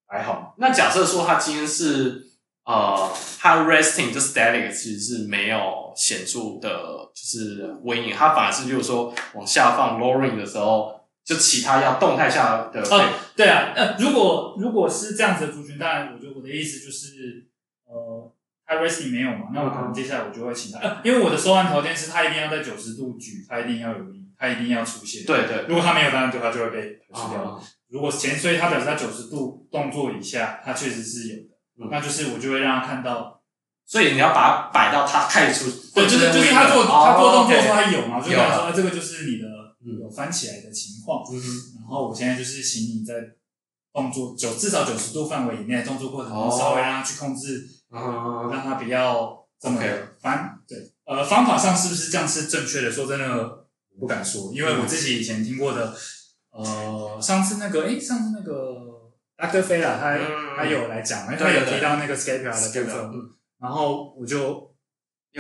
[0.08, 0.56] 还好。
[0.58, 2.24] 那假设说他今天是
[2.66, 10.95] 呃，他 resting 就 static 其实是没有显著的，就是 winging，它反而是，就是说往下放 lowering 的时候，
[11.26, 12.82] 就其他要动态下的。
[12.82, 17.48] 哦，对啊，呃，如果如果是这样子的族群，当然，我觉得我的意思就是，
[17.88, 18.32] 呃，
[18.66, 25.26] 它 resting 没有嘛，那我可能接下来我就会请他，呃，因为我的收案条件是，他一定要在九十度举，他一定要有力，他一定要出现。
[25.26, 26.82] 对对，如果他没有，当然对他就会被
[27.12, 27.42] 排除掉。
[27.42, 31.50] 哦、如果前所以他表示他九十度动作以下，他确实是有的。
[31.82, 33.42] 嗯、那就是我就会让他看到，
[33.86, 39.55] 所以你要把它摆到他开出，对，就是就是他做、哦、他做动作说他有嘛就跟他说这个就是你的
[39.94, 41.36] 有翻起来的情况，嗯，
[41.80, 43.14] 然后我现在就是请你在
[43.94, 49.80] 动作九至少九十度范围以内动作过程中稍微让他去控制，哦、让他不要这么
[50.20, 52.92] 翻，对，呃，方法上是不是这样是正确的？
[52.92, 55.96] 说真的，我不敢说，因为我自己以前听过的，
[56.52, 58.94] 呃，上次那个，诶、欸，上次那个。
[59.38, 60.18] 阿德菲拉他
[60.56, 63.22] 他有来讲，他有提到那个 scapula 的部分，
[63.60, 64.74] 然后我就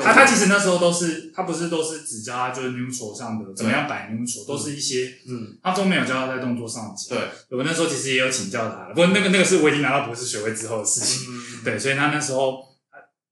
[0.04, 7.18] 他他其实那时候都是他不是都是只教他就是 neutral 上的怎么样摆 neutral，都是一些嗯，他都没有教他在动作上讲。
[7.18, 11.28] 对，我那时候其实也有请教他，不过那个那个是我已经拿到博士学位之后的事情。
[11.64, 12.60] 对，所以他那时候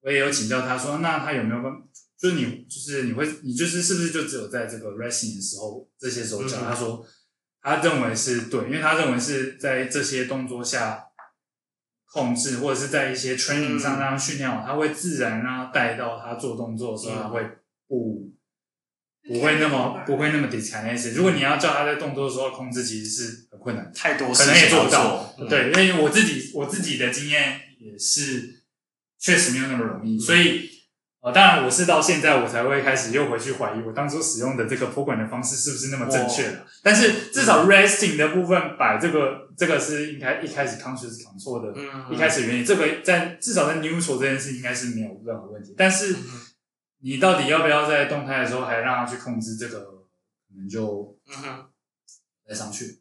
[0.01, 1.71] 我也有请教他说，那他有没有跟
[2.17, 6.57] 就是你就是你会你就是是不是就只有在这个 resting 的时候这些时候教？
[6.61, 7.05] 他说。
[7.65, 11.01] 他认为是对，因为他认为是在这些动作下
[12.13, 17.41] 控制，或者是在一些 training 上让他训练好，他会自然让他带到他做动作的时候，他会
[17.87, 18.31] 不
[19.27, 21.15] 不会那么不会那么 dyskinetic。
[21.15, 25.33] 如果你要叫他在动作的时候控制，其实是很困难，太多可能也做不到。
[25.49, 28.61] 对，因为我自己我自己的经验也是
[29.17, 30.72] 确实没有那么容易，所以。
[31.23, 36.67] 呃，当然，我是到现在我才会开始又回去怀疑我当初使用的这个托管的方式是不是那么正确的。
[36.83, 45.73] 但是至少 resting 的部分摆这个，这个是应该一开始 conscious control 的，一开始原因，这个在至少在 neutral 这件事应该是没有任何问题。
[45.77, 46.13] 但是
[46.99, 51.17] 你到底要不要在动态的时候还让他去控制这个，可能就
[52.45, 52.99] 再上去。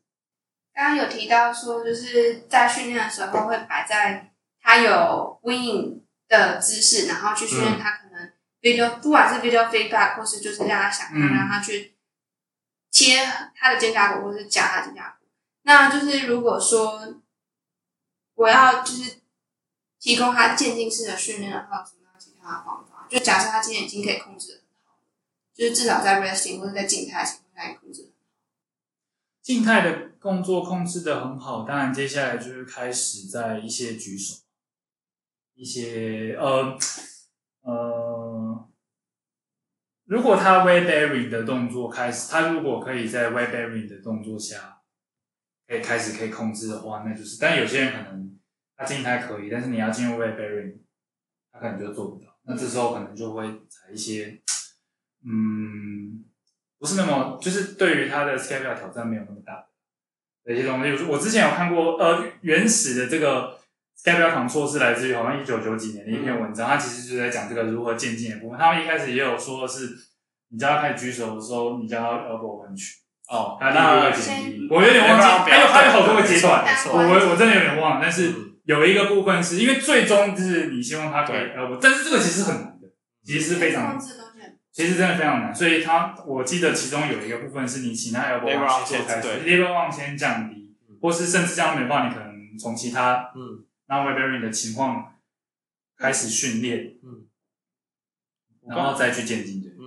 [0.72, 4.30] 刚刚有提到说，就是在训练的时候会摆在
[4.60, 7.98] 他有 winging 的姿势，然后去训练他。
[8.62, 11.97] Video 不管是 video feedback 或是就是让他想看，让他去
[12.93, 13.18] 切
[13.56, 15.26] 他的肩胛骨，或是夹他的肩胛骨。
[15.62, 17.20] 那就是如果说
[18.34, 19.16] 我要就是
[19.98, 23.09] 提供他渐进式的训练的话，有什么其他的方法？
[23.10, 24.98] 就假设他今天已经可以控制得很好，
[25.52, 28.12] 就是至少在 resting 或者在静态情况下控制。
[29.43, 34.36] 静态的动作控制的很好，当然接下来就是开始在一些举手，
[35.56, 36.78] 一些呃。
[37.64, 38.01] 呃，
[40.12, 44.82] 如果他 web bearing 的动作开始，他如果可以在 web bearing 的动作下，
[45.66, 47.39] 可以开始可以控制的话，那就是。
[47.40, 48.39] 但有些人可能
[48.76, 50.80] 他静态可以，但是你要进入 web bearing，
[51.51, 52.39] 他可能就做不到。
[52.43, 54.43] 那这时候可能就会采一些，
[55.24, 56.22] 嗯，
[56.78, 59.66] 不是那么，就是对于他的 scapula 挑战没有那么大
[60.44, 61.05] 的一些东西。
[61.05, 63.61] 我之前有看过，呃，原始的这个。
[64.02, 68.58] Scapula control 是来自于好像一九九几年的一篇文章，它其实就是在讲这个如何渐进的部分。
[68.58, 69.90] 他们一开始也有说的是，
[70.48, 72.96] 你叫他开始举手的时候，你叫他 elbow 弯曲。
[73.28, 78.00] 哦，那第一个前提，我有点忘记，还有还有好多个阶段，我我我真的有点忘了。
[78.02, 78.34] 但是
[78.64, 82.88] 有一个部分是因为最终就是你希望他可以 elbow，但是这个其实很难的，
[83.24, 83.98] 其实是非常难，
[84.72, 85.54] 其实真的非常难。
[85.54, 93.64] 所以他我记得其中有一个部分是你请他 elbow 弯曲开始，elbow 往先降低，或是甚至这样没办法，你可能从其他嗯。
[93.93, 95.12] 那 weight bearing 的情况
[95.98, 97.28] 开始训练，嗯，
[98.66, 99.85] 然后再去渐进的，嗯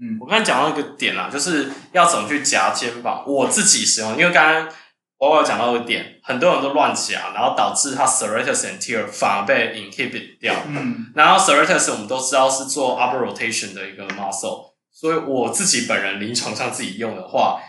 [0.00, 0.18] 嗯。
[0.18, 3.22] 我刚才讲到一个点啦，就是要怎么去夹肩膀。
[3.26, 4.72] 我自己使用，因为刚刚
[5.18, 10.54] 我有讲到一个点，很多人都乱夹，然后导致他 serratus anterior 反而被 inhibit 掉。
[10.68, 17.60] 嗯，然后 serratus 我们都知道是做 upper rotation 的一个 muscle，所以我自己本人临床上自己用的话。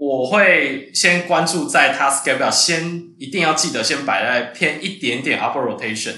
[0.00, 6.14] 我会先关注在它 scapula，先一定要记得先摆在偏一点点 upper rotation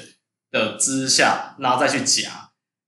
[0.52, 2.30] 的之下，然后再去夹。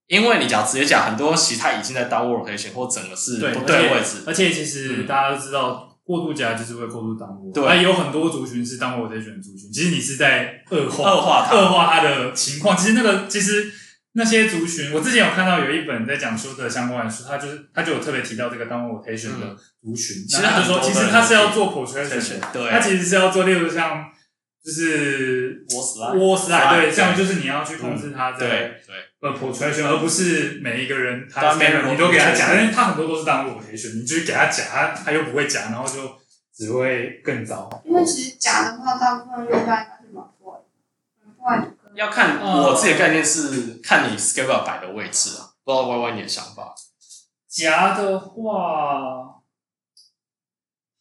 [0.06, 4.22] 因为你只要直接夹，很多其实他已经在 downward rotation 或整个是不对位置。
[4.24, 7.52] 而且其实大家都知道，过度夹就是会过度 downward。
[7.52, 12.76] 对，那有很多族群是 downward rotation 族群，其实你是在恶化恶化恶化它的情况。
[12.76, 13.72] 其实那个其实。
[14.16, 24.04] 那些族群，我之前有看到有一本在讲说的相关的书，他就是他就有特别提到这个 downward rotation 的族群，嗯、其实他就说，其实他是要做 protrusion，对，他其实是要做，例如像
[24.64, 28.48] 就是 wall slide wall slide 对，这样就是你要去控制他的对
[28.86, 28.94] 对。
[29.20, 36.18] 呃 protrusion，而不是每一个人他每个人你都给他讲，因为他很多都是 downward rotation，你就给他讲，他他又不会讲，然后就
[36.54, 37.82] 只会更糟。
[37.86, 40.60] 因为其实讲的话，大部分用在应该是蛮快，
[41.24, 46.74] 蛮快就可要看我自己的概念是看你 scapula 摆的位置啊，不知道 Y Y 你的想法。
[47.48, 49.42] 夹的话，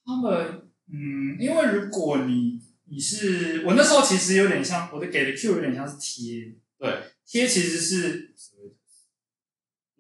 [0.06, 2.60] 他们嗯，因为如果你
[2.90, 8.34] 你是我那时候其实有点像我的给的 Q 有点像是贴，对，贴其实是。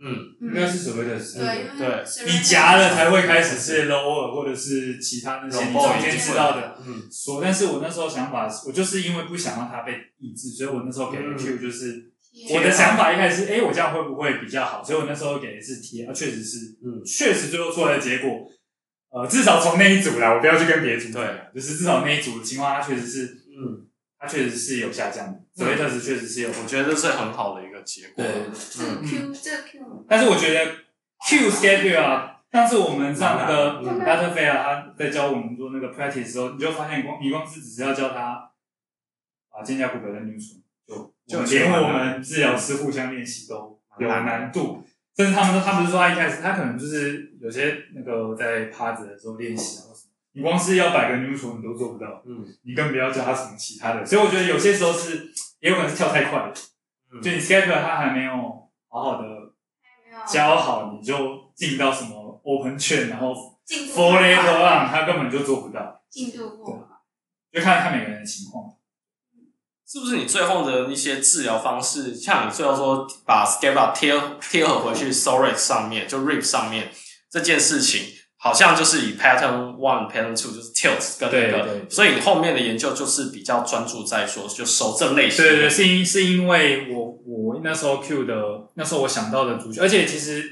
[0.05, 12.11] 嗯，应该是所谓的是，对，对，你夹了才会开始是 lower 或者是其他那些你中间知道的，嗯，说，但是我那时候想法，我就是因为不想让它被抑制，所以我那时候给的 Q 就是，
[12.53, 14.83] 我的想法一开始是，哎，我这样会不会比较好？
[14.83, 18.45] 所以我那时候给的是 T，，啊，确实是，嗯，确实最后出来的结果，
[19.09, 21.23] 呃，至少从那一组来，我不要去跟别组，对，
[21.55, 23.87] 就是至少那一组的情况，它确实是，嗯，
[24.19, 28.25] 它确实是有下降的，所以特质确实是有，我觉得这是很好的一个结果，对，
[28.79, 30.05] 嗯，Q 这个 Q。
[30.09, 30.71] 但是我觉得
[31.27, 38.51] Q schedule 啊，上次我们上那个 Butterfield 他在教我们做那个 practice 的时候，你就发现光你光是只是要教他
[39.51, 44.83] 把肩胛骨表的 neutral，就就连我们治疗师互相练习都有难度，
[45.15, 49.93] 甚至他们说他不是说他一开始他可能就是有些那个在趴着的时候练习啊，
[50.33, 56.53] 你光是要摆个 neutral 你都做不到，嗯，你更不要教他什么其他的，所以我觉得有些时候是也有可能是跳太快了，
[57.21, 58.31] 就你 scapula 他还没有
[58.89, 59.27] 好好的。
[60.27, 63.33] 教好你就进到什么 open chain，然后
[63.67, 66.01] full lateral arm，他根本就做不到。
[66.07, 66.87] 进度过，
[67.51, 68.75] 就看看每个人的情况。
[69.87, 76.91] 是不是你最后的一些治疗方式，像你最后说把 scapula 贴贴合回去 psoas 上面，就 rib 上面
[77.29, 78.13] 这件事情，
[78.43, 85.45] 好像就是以 pattern one、pattern two 就是 tilt 跟那个，所以你后面的研究就是比较专注在说就守正类型。
[85.45, 88.35] 对对对，是因是因为我我那时候 Q 的
[88.73, 90.43] 那时候我想到的族群，而且其实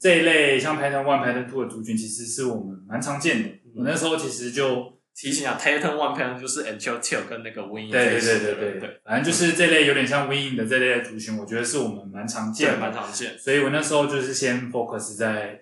[0.00, 3.48] 这一类像 pattern one、pattern two 的族群，其实是我们蛮常见的。
[3.48, 7.92] 嗯、我那时候其实就提醒一下，pattern one、pattern 就是 anterior tilt 跟那个 wing。
[7.92, 13.38] 对对对对对对，反正就是这类有点像 wing 的这类的族群，我觉得是我们蛮常见的，蛮常见。
[13.38, 15.60] 所以我那时候就是先 focus 在。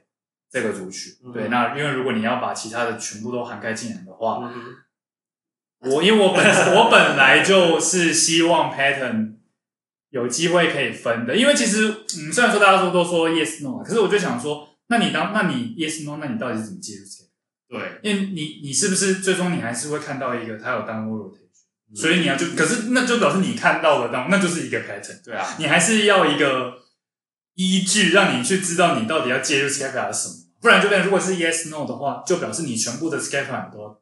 [0.51, 9.35] 这个族群，嗯、对，那因为如果你要把其他的全部都涵盖进来的话，嗯、我因为我本我本来就是希望 pattern
[10.09, 17.85] 有机会可以分的，因为其实嗯，虽然说大家说都说 yes no，可是我就想说，那你当那你 yes no，那你到底是怎么介入这个？
[17.85, 26.88] 对，因为你你是不是最终你还是会看到一个他有 rotation，所以你要就可是那就表示你看到了 down，那就是一个 pattern，对啊，你还是要一个。
[27.59, 34.01] 依据让你去知道你到底要介入 scapula 什么，不然就变如果是 yes no 的话，就表示你全部的 scapula 都要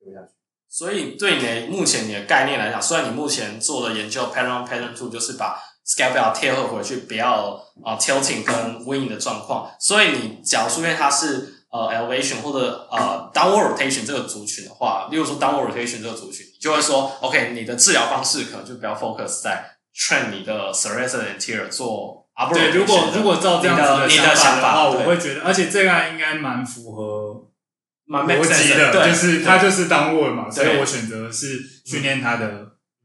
[0.00, 0.32] 丢下去。
[0.70, 7.52] 所以对你目前你的概念来讲，虽然你目前做的研究 pattern on pattern two 就是把 scapula 贴合回去，不要
[7.84, 8.54] 啊、呃、tilting 跟
[8.86, 9.70] wing 的状况。
[9.78, 21.68] 所以你假如说因为它是呃 elevation 或者呃 downward rotation 这个族群的话，例如说 downward rotation 这个族群，你就会说 OK，你的治疗方式可能就不要 focus 在 train 你的 serratus anterior
[21.68, 22.23] 做。
[22.34, 27.48] 啊，不对，如果如果照这样子的想法的话，我会觉得，而且这个应该蛮符合
[28.06, 32.46] 蛮逻辑的，就是他就是 downward 嘛，所以我选择是训练他的，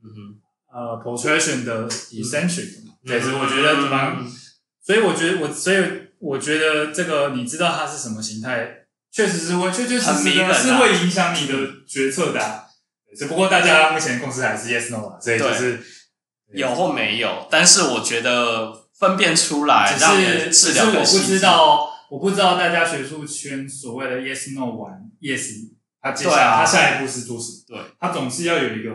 [0.03, 0.41] 嗯
[0.73, 4.17] 呃，protrusion 的 eccentric 嘛，对，所以我觉得蛮，
[4.83, 5.77] 所以我觉得我，所以
[6.17, 8.67] 我觉得这个你知道它是什么形态，
[9.11, 11.53] 确实是会，确确实实是会影响你的
[11.87, 12.63] 决策的，
[13.15, 15.79] 只不过大家目前共识还是 yes no 嘛，所以就是
[16.51, 18.88] 有或没有，但是我觉得。
[18.99, 25.69] 分辨出来，只是只是我不知道，我不知道大家学术圈所谓的 yes no 完 yes，
[26.01, 27.63] 他接下来他下一步是做什么？
[27.67, 28.91] 对，他总是要有一个，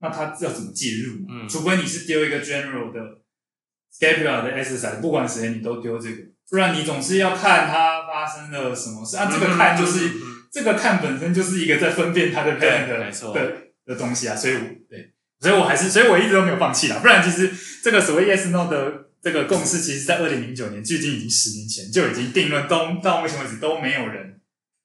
[0.00, 1.24] 那他要怎么介入？
[1.30, 3.00] 嗯，除非你是丢一个 general 的
[3.90, 6.16] scapula 的 exercise，不管谁你都丢这个，
[6.50, 9.30] 不然你总是要看他发生了什么事啊。
[9.32, 10.10] 这个看就是
[10.52, 13.52] 这个看本身就是一个在分辨他的 pattern 的没错的
[13.86, 14.60] 的东西啊，所以我
[14.90, 16.98] 对，所以我还是，所以我一直都没有放弃啦。
[17.00, 17.50] 不然其实
[17.82, 19.07] 这个所谓 yes no 的。
[19.20, 24.40] 这个共识其实，在二零零九年，距今已经十年前就已经定论，都到目前为止都没有人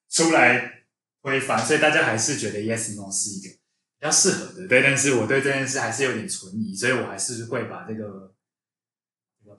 [0.10, 0.86] 出来
[1.22, 4.68] 推翻，所以大家还是觉得 yes no 是一个比较适合的。
[4.68, 8.34] 对，但是我对这件事还是有点存疑，所以我还是会把这个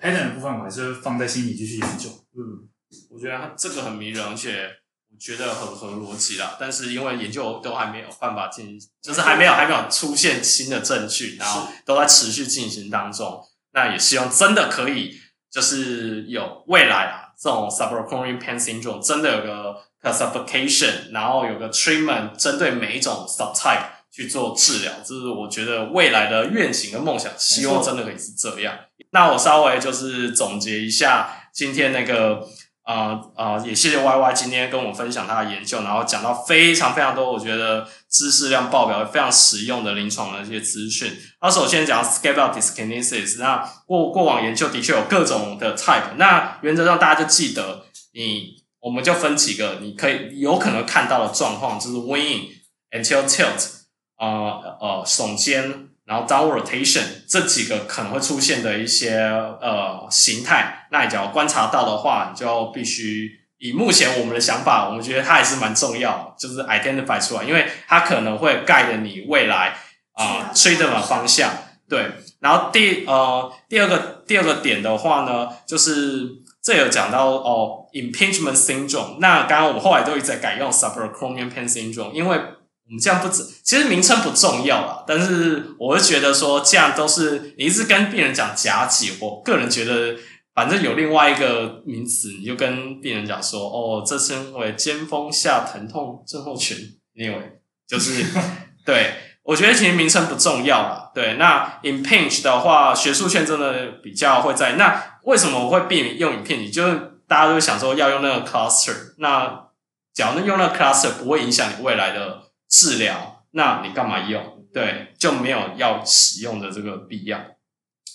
[0.01, 2.11] pattern 的部分，我还是放在心里继续研究。
[2.37, 2.69] 嗯，
[3.11, 4.69] 我觉得它这个很迷人，而且
[5.09, 6.57] 我觉得很合逻辑啦。
[6.59, 13.41] 但是因为研究都还没有办法进行，就是还没有还没有出现新的证据，然后都在持续进行当中。
[13.75, 15.21] 那也希望真的可以，
[15.51, 28.79] 就是有未来啊，这种 subarachnoid pain syndrome 真的有个 classification，然后有个 treatment 针对每一种 subtype 去做治疗，这是我觉得未来的愿景跟梦想，希望真的可以是这样。
[29.11, 32.47] 那我稍微就是总结一下今天那个
[32.85, 41.13] 呃呃，也谢谢 Y Y 今天跟我分享他的研究，然后讲到非常非常多，我觉得知识量爆表，非常实用的临床的一些资讯。
[41.43, 52.51] 那首先讲 scaled dyskinesis，那过过往研究的确有各种的 type，那原则上大家就记得你，我们就分几个，你可以有可能看到的状况，就是 winging
[52.93, 53.71] anterior tilt，
[54.19, 55.89] 呃呃耸肩。
[56.07, 69.77] 然后 downward rotation 这几个可能会出现的一些呃形态，那你只要观察到的话，你就必须以目前我们的想法，我们觉得它还是蛮重要，就是 identify 出来，因为它可能会 guide 你未来
[70.13, 71.51] 啊 treatment 方向。
[71.89, 72.11] 对，
[72.41, 76.29] 然后第呃第二个第二个点的话呢，就是
[76.63, 82.41] 这有讲到哦 impingement syndrome，那刚刚我们后来都一直在改用 subacromial pain syndrome，因为。
[82.87, 90.15] 我们这样不止，其实名称不重要啦，但是我会觉得说这样都是你一直跟病人讲夹挤，我个人觉得
[90.55, 96.79] 反正有另外一个名词，你就跟病人讲说哦，这称为肩峰下疼痛症候群，
[97.15, 98.25] 因为就是
[98.87, 101.11] 对，我觉得其实名称不重要了。
[101.15, 104.77] 对，那 impinge 的话，学术圈真的比较会在。
[104.77, 106.73] 那为什么我会避免用 impinge？
[106.73, 109.69] 就是大家都想说要用那个 cluster，那
[110.13, 112.43] 假如用那个 cluster 不会影响你未来的。
[112.67, 114.65] 治疗，那你干嘛用？
[114.73, 117.39] 对，就没有要使用的这个必要。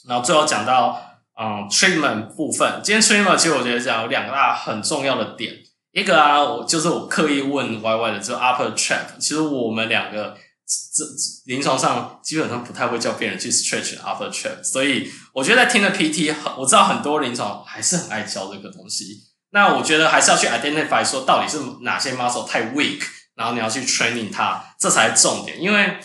[0.05, 1.08] 然后最后讲到，
[1.41, 5.53] 嗯，treatment 部分，今天 treatment 其实我觉得讲有两个大很重要的点。
[5.93, 9.17] 一个啊，我就是我刻意问 Y Y 的，就 upper trap。
[9.19, 10.35] 其实我们两个
[10.67, 11.03] 这
[11.45, 19.23] 临床上基本上不太会叫病人去 stretch upper trap，所以我觉得在听的 PT，我知道很多临床还是很爱教这个东西。
[19.51, 23.01] 那我觉得还是要去 identify 说到底是哪些 muscle 太 weak。
[23.35, 25.61] 然后你要去 training 它，这才是重点。
[25.61, 25.97] 因为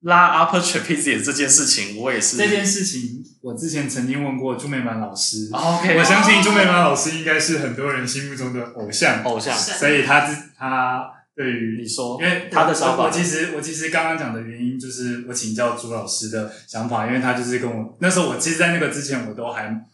[0.00, 5.48] 拉 upper trapezius 这件事情，我也是这件事情，我之前曾经问过朱美满老师。
[5.52, 9.24] OK，我相信朱美满老师应该是很多人心目中的偶像。
[9.24, 10.20] 偶像，所以他
[10.56, 19.84] 他对于你说，因为他的想法，我其实我其实刚刚讲的原因就是我请教朱老师的想法，因为他就是跟我那时候，我其实，在那个之前，我都还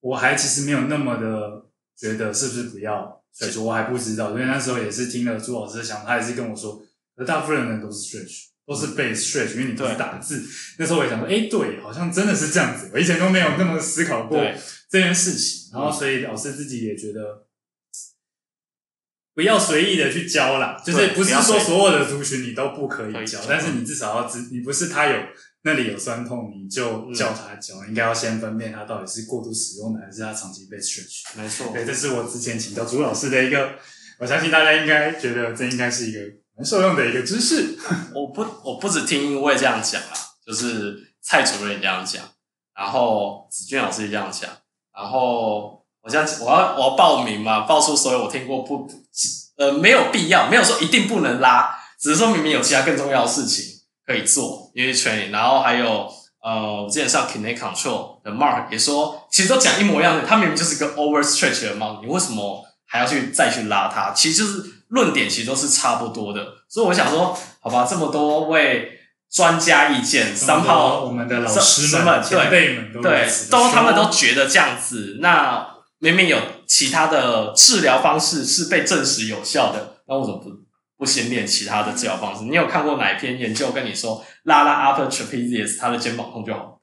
[0.00, 3.22] 我还其实没有那么的觉得是不是不要。
[3.32, 6.82] 所以说我还不知道，因为那时候也是听了朱老师的想法，他也是跟我说，
[7.16, 10.40] 而大部分人都是 stretch，都是 base stretch，因为你都是打字。
[10.78, 12.92] 那时候我也想说，哎、欸，对，好像真的是这样子。
[12.94, 14.40] 我以前都没有那么思考过
[14.88, 17.46] 这件事情，然后所以老师自己也觉得
[19.34, 25.16] 不要随意的去教啦，就是不是说所有的族群你都不可以教，但是你至少要知，你不是他有。
[25.62, 27.74] 那里有酸痛，你就叫他教。
[27.82, 31.36] 嗯、应该要先分辨他到底是过度使用的，还是他长期被 stretch。
[31.36, 33.74] 没错，对，这是我之前请教朱老师的一个，
[34.18, 36.20] 我相信大家应该觉得这应该是一个
[36.64, 37.78] 受用的一个知识。
[38.14, 40.14] 我不，我不只听我也这样讲啊，
[40.46, 42.22] 就是蔡主任也这样讲，
[42.74, 44.50] 然后子俊老师也这样讲，
[44.94, 48.88] 然后我这样，我要我要报名嘛，报出所有我听过不，
[49.56, 53.76] 呃，没有必要，没有说一定不能拉，只是说明明有其他更重要的事情。
[54.06, 56.12] 可以做，因为 training，然后还有
[56.42, 64.12] 呃，我之前上 Kinetic Control 的 Mark 也说，其实都讲一模一样的，他明明就是个 overstretch 的猫你为什么还要去再去拉它？
[64.12, 69.00] 其实就是论点其实都是差不多的，所以我想说，好吧，这么多位
[69.32, 75.66] 专家意见，三炮我们的老师们、前辈们都对，都他们都觉得这样子，那
[75.98, 80.50] 明明有其他的治疗方式是被证实有效的，那为什么不？
[80.98, 82.44] 不先练其他的治疗方式。
[82.44, 86.78] 你有看过哪一篇研究跟你说拉拉 upper trapezius 他的肩膀痛就好？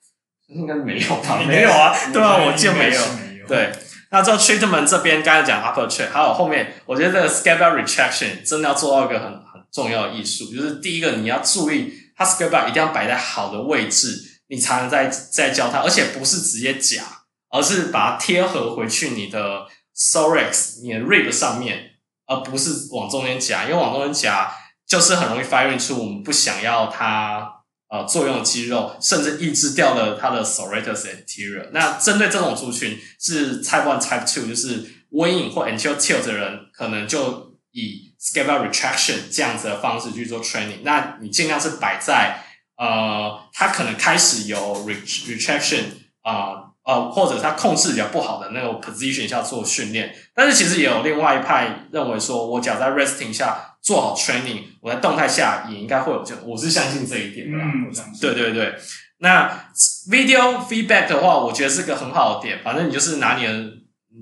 [0.48, 1.40] 应该没有吧？
[1.46, 3.02] 没有啊， 对啊，我就没有。
[3.48, 3.72] 对，
[4.10, 17.04] 那这 treatment 这边刚才讲 upper trap，还有后面，我觉得这个 scapula retraction 真的要做到一个很很重要的艺术，就是第一个你要注意，它 scapula 一定要摆在好的位置，你才能再再教它，而且不是直接夹，
[17.50, 19.66] 而是把它贴合回去你的
[19.96, 21.92] thorax 你的 rib 上面。
[22.30, 24.52] 而不是往中间夹，因为往中间夹
[24.86, 27.57] 就是很容易 fire 出我们不想要它
[27.90, 31.70] 呃作用的肌肉，甚至抑制掉了它的 serratus anterior。
[31.72, 40.82] 那针对这种族群是 type one type two，就是 WING 或 anterior tilt 的人，可能就以 scapula retraction 这样子的方式去做 training。
[40.84, 42.44] 那你尽量是摆在
[42.78, 45.84] 呃，他可能开始有 retraction
[46.22, 46.34] 啊。
[46.34, 57.58] 呃呃，或者他控制比较不好的那个 position 下做训练，但是其实也有另外一派认为说，我只要在 resting 下做好 training，我在动态下也应该会有这，我是相信这一点的。
[57.58, 57.90] 嗯，
[58.20, 58.76] 对对对。
[59.20, 59.50] 那
[60.12, 62.62] video feedback 的话，我觉得是个很好的点。
[62.66, 63.54] 反正你就是拿你的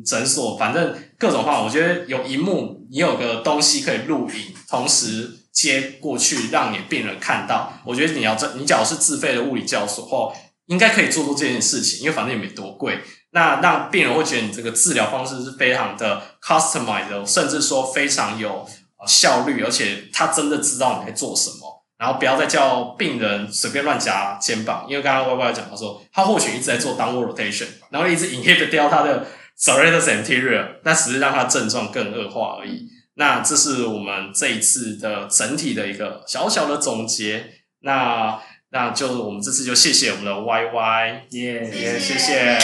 [0.06, 7.74] 诊所，反正各种话，我觉得有一幕，你有个东西可以录影，同时接过去让你病人看到。
[7.84, 10.32] 我觉得你要这，你假如是自费的物理教所或
[10.68, 13.00] 应该可以做出这件事情，因为反正也没多贵。
[13.32, 18.66] 那让病人会觉得你这个治疗方式是非常的 customized，甚至说非常有
[19.06, 21.84] 效率，而且他真的知道你在做什么。
[21.98, 29.26] 然后不要再叫病人随便乱夹肩膀，因为刚刚 Y Y 讲他说，他或许一直在做 downward rotation，然后一直 inhibit 掉他的
[29.58, 32.90] serratus anterior，那只是让他症状更恶化而已。
[33.14, 37.46] 那这是我们这一次的整体的一个小小的总结。
[37.80, 38.42] 那
[38.72, 42.60] 那就我们这次就谢谢我们的 Y Y，耶耶谢谢。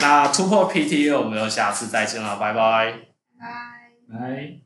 [0.00, 2.94] 那突破 PT，我们就下次再见了，拜拜，
[3.38, 4.63] 拜拜。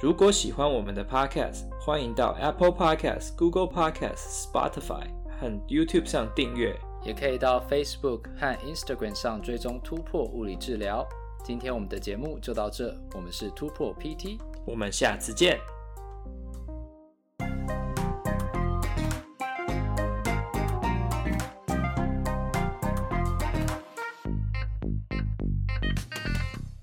[0.00, 5.06] 如果喜欢我们的 Podcast，欢迎到 Apple Podcast、Google Podcast、Spotify
[5.40, 11.06] 和 YouTube 上订阅，也可以到 Facebook 和 Instagram 上追踪突破物理治疗。
[11.44, 15.58] 今天我们的节目就到这，我们是突破 PT，我们下次见。